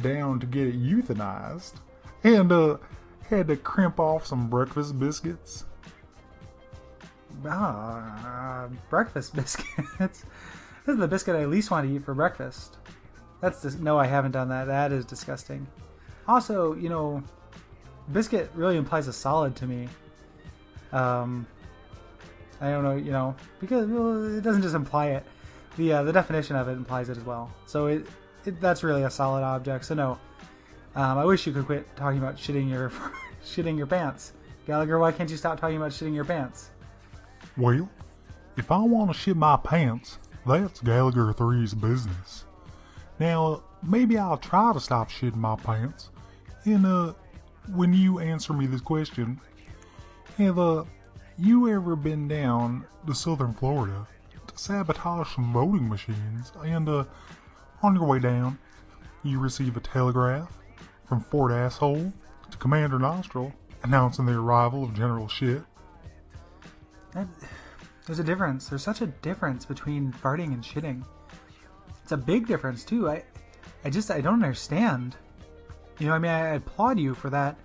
down 0.00 0.40
to 0.40 0.46
get 0.46 0.68
it 0.68 0.80
euthanized 0.80 1.74
and 2.24 2.52
uh, 2.52 2.76
had 3.38 3.48
to 3.48 3.56
crimp 3.56 3.98
off 4.00 4.26
some 4.26 4.48
breakfast 4.48 4.98
biscuits? 4.98 5.64
Ah, 7.46 8.64
uh, 8.64 8.68
breakfast 8.90 9.34
biscuits. 9.36 9.76
this 9.98 10.94
is 10.94 10.98
the 10.98 11.08
biscuit 11.08 11.36
I 11.36 11.44
least 11.46 11.70
want 11.70 11.88
to 11.88 11.94
eat 11.94 12.04
for 12.04 12.14
breakfast. 12.14 12.78
That's 13.40 13.62
just, 13.62 13.80
no, 13.80 13.98
I 13.98 14.06
haven't 14.06 14.32
done 14.32 14.48
that. 14.50 14.66
That 14.66 14.92
is 14.92 15.04
disgusting. 15.04 15.66
Also, 16.28 16.74
you 16.74 16.88
know, 16.88 17.22
biscuit 18.12 18.50
really 18.54 18.76
implies 18.76 19.08
a 19.08 19.12
solid 19.12 19.56
to 19.56 19.66
me. 19.66 19.88
Um, 20.92 21.46
I 22.60 22.70
don't 22.70 22.84
know, 22.84 22.94
you 22.94 23.10
know, 23.10 23.34
because 23.60 23.88
well, 23.88 24.36
it 24.36 24.42
doesn't 24.42 24.62
just 24.62 24.76
imply 24.76 25.08
it. 25.08 25.24
The 25.76 25.92
uh, 25.92 26.02
the 26.04 26.12
definition 26.12 26.54
of 26.54 26.68
it 26.68 26.72
implies 26.72 27.08
it 27.08 27.16
as 27.16 27.24
well. 27.24 27.50
So 27.66 27.86
it, 27.86 28.06
it 28.44 28.60
that's 28.60 28.84
really 28.84 29.02
a 29.02 29.10
solid 29.10 29.42
object. 29.42 29.86
So 29.86 29.94
no, 29.94 30.18
um, 30.94 31.18
I 31.18 31.24
wish 31.24 31.46
you 31.46 31.52
could 31.52 31.66
quit 31.66 31.96
talking 31.96 32.18
about 32.18 32.36
shitting 32.36 32.70
your 32.70 32.92
shitting 33.44 33.76
your 33.76 33.86
pants, 33.86 34.32
Gallagher. 34.66 34.98
Why 34.98 35.12
can't 35.12 35.30
you 35.30 35.36
stop 35.36 35.60
talking 35.60 35.76
about 35.76 35.90
shitting 35.90 36.14
your 36.14 36.24
pants? 36.24 36.70
Well, 37.56 37.88
if 38.56 38.70
I 38.70 38.78
want 38.78 39.10
to 39.10 39.18
shit 39.18 39.36
my 39.36 39.56
pants, 39.56 40.18
that's 40.46 40.80
Gallagher 40.80 41.32
3's 41.32 41.74
business. 41.74 42.44
Now, 43.18 43.62
maybe 43.82 44.18
I'll 44.18 44.38
try 44.38 44.72
to 44.72 44.80
stop 44.80 45.10
shitting 45.10 45.36
my 45.36 45.56
pants. 45.56 46.10
And, 46.64 46.86
uh, 46.86 47.14
when 47.74 47.92
you 47.92 48.18
answer 48.18 48.52
me 48.52 48.66
this 48.66 48.80
question, 48.80 49.40
have, 50.38 50.58
uh, 50.58 50.84
you 51.38 51.68
ever 51.70 51.96
been 51.96 52.28
down 52.28 52.84
to 53.06 53.14
southern 53.14 53.52
Florida 53.52 54.06
to 54.46 54.58
sabotage 54.58 55.34
some 55.34 55.52
voting 55.52 55.88
machines 55.88 56.52
and, 56.64 56.88
uh, 56.88 57.04
on 57.82 57.94
your 57.94 58.06
way 58.06 58.18
down, 58.18 58.58
you 59.22 59.38
receive 59.38 59.76
a 59.76 59.80
telegraph 59.80 60.58
from 61.04 61.20
Fort 61.20 61.52
Asshole 61.52 62.12
to 62.52 62.58
Commander 62.58 62.98
Nostril 62.98 63.52
announcing 63.82 64.26
the 64.26 64.38
arrival 64.38 64.84
of 64.84 64.94
General 64.94 65.28
Shit? 65.28 65.62
That, 67.12 67.26
there's 68.06 68.18
a 68.18 68.24
difference. 68.24 68.68
There's 68.68 68.82
such 68.82 69.00
a 69.00 69.06
difference 69.06 69.64
between 69.64 70.12
farting 70.12 70.52
and 70.52 70.62
shitting. 70.62 71.04
It's 72.02 72.12
a 72.12 72.16
big 72.16 72.46
difference 72.46 72.84
too. 72.84 73.10
I, 73.10 73.24
I 73.84 73.90
just 73.90 74.10
I 74.10 74.20
don't 74.20 74.42
understand. 74.42 75.16
You 75.98 76.08
know, 76.08 76.14
I 76.14 76.18
mean, 76.18 76.30
I, 76.30 76.54
applaud 76.54 76.98
you 76.98 77.14
for 77.14 77.30
that, 77.30 77.56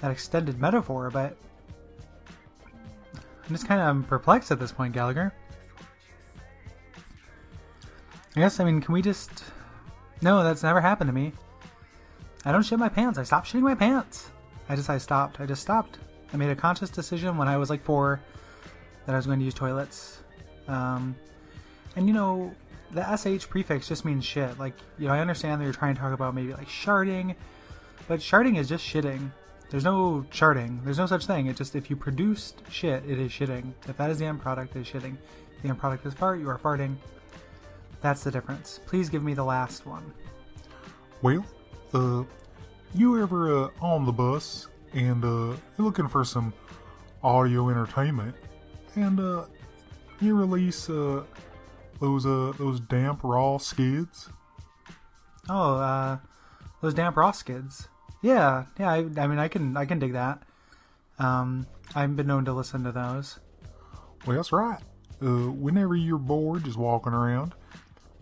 that 0.00 0.10
extended 0.10 0.60
metaphor, 0.60 1.10
but 1.10 1.36
I'm 3.14 3.50
just 3.50 3.66
kind 3.66 3.80
of 3.80 4.08
perplexed 4.08 4.50
at 4.50 4.58
this 4.58 4.72
point, 4.72 4.92
Gallagher. 4.92 5.32
Guess 8.34 8.58
I 8.58 8.64
mean, 8.64 8.80
can 8.80 8.92
we 8.92 9.00
just? 9.00 9.44
No, 10.20 10.42
that's 10.42 10.62
never 10.62 10.80
happened 10.80 11.08
to 11.08 11.14
me. 11.14 11.32
I 12.44 12.52
don't 12.52 12.62
shit 12.62 12.78
my 12.78 12.88
pants. 12.88 13.18
I 13.18 13.22
stopped 13.22 13.48
shitting 13.48 13.62
my 13.62 13.74
pants. 13.74 14.30
I 14.68 14.76
just 14.76 14.90
I 14.90 14.98
stopped. 14.98 15.40
I 15.40 15.46
just 15.46 15.62
stopped. 15.62 15.98
I 16.32 16.36
made 16.36 16.50
a 16.50 16.56
conscious 16.56 16.90
decision 16.90 17.36
when 17.36 17.48
I 17.48 17.56
was 17.56 17.70
like 17.70 17.82
four 17.82 18.20
that 19.06 19.12
I 19.14 19.16
was 19.16 19.26
going 19.26 19.38
to 19.38 19.44
use 19.44 19.54
toilets. 19.54 20.18
Um, 20.68 21.14
and 21.96 22.06
you 22.06 22.14
know, 22.14 22.54
the 22.92 23.16
sh 23.16 23.48
prefix 23.48 23.88
just 23.88 24.04
means 24.04 24.24
shit. 24.24 24.58
Like, 24.58 24.74
you 24.98 25.08
know, 25.08 25.14
I 25.14 25.20
understand 25.20 25.60
that 25.60 25.64
you're 25.64 25.72
trying 25.72 25.94
to 25.94 26.00
talk 26.00 26.12
about 26.12 26.34
maybe 26.34 26.52
like 26.52 26.68
sharding, 26.68 27.34
but 28.08 28.20
sharding 28.20 28.58
is 28.58 28.68
just 28.68 28.84
shitting. 28.84 29.30
There's 29.70 29.84
no 29.84 30.26
sharding. 30.30 30.84
There's 30.84 30.98
no 30.98 31.06
such 31.06 31.26
thing. 31.26 31.46
It 31.46 31.56
just 31.56 31.74
if 31.74 31.90
you 31.90 31.96
produced 31.96 32.62
shit, 32.70 33.02
it 33.08 33.18
is 33.18 33.30
shitting. 33.30 33.72
If 33.88 33.96
that 33.96 34.10
is 34.10 34.18
the 34.18 34.26
end 34.26 34.40
product, 34.40 34.76
it 34.76 34.80
is 34.80 34.86
shitting. 34.86 35.16
If 35.56 35.62
the 35.62 35.68
end 35.68 35.78
product 35.78 36.06
is 36.06 36.14
fart, 36.14 36.40
you 36.40 36.48
are 36.48 36.58
farting. 36.58 36.96
That's 38.00 38.22
the 38.22 38.30
difference. 38.30 38.80
Please 38.86 39.08
give 39.08 39.22
me 39.22 39.34
the 39.34 39.44
last 39.44 39.86
one. 39.86 40.12
Well, 41.22 41.44
uh, 41.94 42.24
you 42.94 43.22
ever 43.22 43.64
uh, 43.64 43.68
on 43.80 44.04
the 44.04 44.12
bus 44.12 44.68
and 44.92 45.24
uh, 45.24 45.56
you're 45.76 45.86
looking 45.86 46.08
for 46.08 46.24
some 46.24 46.52
audio 47.22 47.70
entertainment, 47.70 48.34
and 48.94 49.18
uh, 49.18 49.44
you 50.20 50.34
release 50.34 50.88
uh, 50.88 51.24
those 52.00 52.26
uh, 52.26 52.52
those 52.58 52.80
damp 52.80 53.20
raw 53.22 53.58
skids? 53.58 54.28
Oh, 55.48 55.76
uh, 55.76 56.18
those 56.80 56.94
damp 56.94 57.16
raw 57.16 57.32
skids. 57.32 57.88
Yeah, 58.22 58.64
yeah. 58.78 58.90
I, 58.90 58.96
I 59.16 59.26
mean, 59.26 59.38
I 59.38 59.48
can 59.48 59.76
I 59.76 59.84
can 59.84 59.98
dig 59.98 60.12
that. 60.12 60.42
Um, 61.18 61.66
I've 61.94 62.16
been 62.16 62.26
known 62.26 62.44
to 62.46 62.52
listen 62.52 62.84
to 62.84 62.92
those. 62.92 63.38
Well, 64.26 64.36
that's 64.36 64.52
right. 64.52 64.80
Uh, 65.22 65.50
whenever 65.50 65.94
you're 65.94 66.18
bored 66.18 66.64
just 66.64 66.76
walking 66.76 67.12
around, 67.12 67.54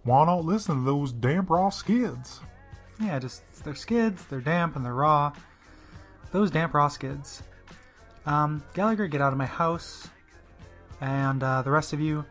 why 0.05 0.27
not 0.27 0.45
listen 0.45 0.77
to 0.77 0.83
those 0.83 1.13
damp 1.13 1.51
raw 1.51 1.71
skids? 1.71 2.41
Yeah, 3.03 3.19
just 3.19 3.43
they're 3.65 3.75
skids, 3.75 4.25
they're 4.27 4.41
damp 4.41 4.77
and 4.77 4.85
they're 4.85 4.95
raw. 4.95 5.33
Those 6.31 6.53
damp 6.53 6.75
raw 6.75 6.89
skids. 6.89 7.43
Um, 8.25 8.63
Gallagher, 8.75 9.09
get 9.09 9.21
out 9.21 9.33
of 9.33 9.39
my 9.39 9.47
house. 9.47 10.07
And 11.01 11.43
uh, 11.43 11.63
the 11.63 11.73
rest 11.73 11.93
of 11.93 12.01
you, 12.01 12.25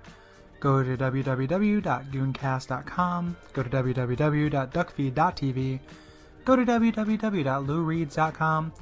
go 0.61 0.81
to 0.81 0.95
www.gooncast.com, 0.95 3.37
go 3.51 3.63
to 3.63 3.69
www.duckfeed.tv, 3.69 5.79
go 6.45 6.55
to 6.55 6.65
www.loureads.com, 6.65 8.73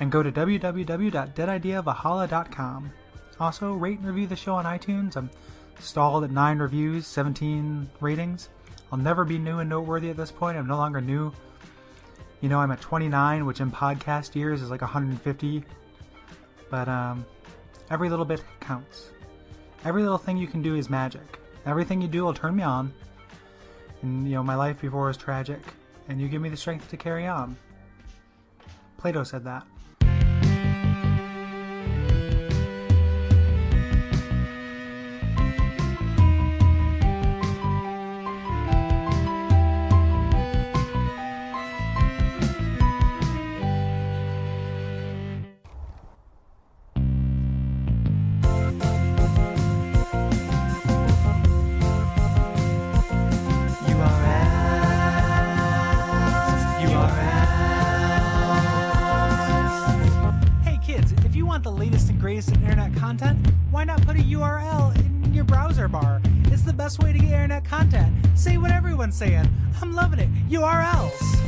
and 0.00 0.12
go 0.12 0.22
to 0.22 0.30
www.deadideavalhalla.com. 0.30 2.92
Also, 3.40 3.72
rate 3.72 3.98
and 3.98 4.06
review 4.06 4.26
the 4.26 4.36
show 4.36 4.56
on 4.56 4.66
iTunes. 4.66 5.16
I'm 5.16 5.30
stalled 5.78 6.24
at 6.24 6.30
9 6.30 6.58
reviews, 6.58 7.06
17 7.06 7.88
ratings. 8.00 8.50
I'll 8.94 9.00
never 9.00 9.24
be 9.24 9.38
new 9.38 9.58
and 9.58 9.68
noteworthy 9.68 10.08
at 10.10 10.16
this 10.16 10.30
point. 10.30 10.56
I'm 10.56 10.68
no 10.68 10.76
longer 10.76 11.00
new. 11.00 11.32
You 12.40 12.48
know, 12.48 12.60
I'm 12.60 12.70
at 12.70 12.80
29, 12.80 13.44
which 13.44 13.60
in 13.60 13.68
podcast 13.68 14.36
years 14.36 14.62
is 14.62 14.70
like 14.70 14.82
150. 14.82 15.64
But 16.70 16.88
um, 16.88 17.26
every 17.90 18.08
little 18.08 18.24
bit 18.24 18.44
counts. 18.60 19.10
Every 19.84 20.02
little 20.02 20.16
thing 20.16 20.36
you 20.36 20.46
can 20.46 20.62
do 20.62 20.76
is 20.76 20.88
magic. 20.88 21.40
Everything 21.66 22.00
you 22.00 22.06
do 22.06 22.22
will 22.22 22.34
turn 22.34 22.54
me 22.54 22.62
on. 22.62 22.92
And, 24.02 24.28
you 24.28 24.36
know, 24.36 24.44
my 24.44 24.54
life 24.54 24.80
before 24.80 25.06
was 25.06 25.16
tragic. 25.16 25.58
And 26.08 26.20
you 26.20 26.28
give 26.28 26.40
me 26.40 26.48
the 26.48 26.56
strength 26.56 26.88
to 26.90 26.96
carry 26.96 27.26
on. 27.26 27.56
Plato 28.96 29.24
said 29.24 29.42
that. 29.42 29.66
Everyone's 69.04 69.18
saying. 69.18 69.48
I'm 69.82 69.92
loving 69.92 70.18
it. 70.18 70.30
URLs. 70.48 71.43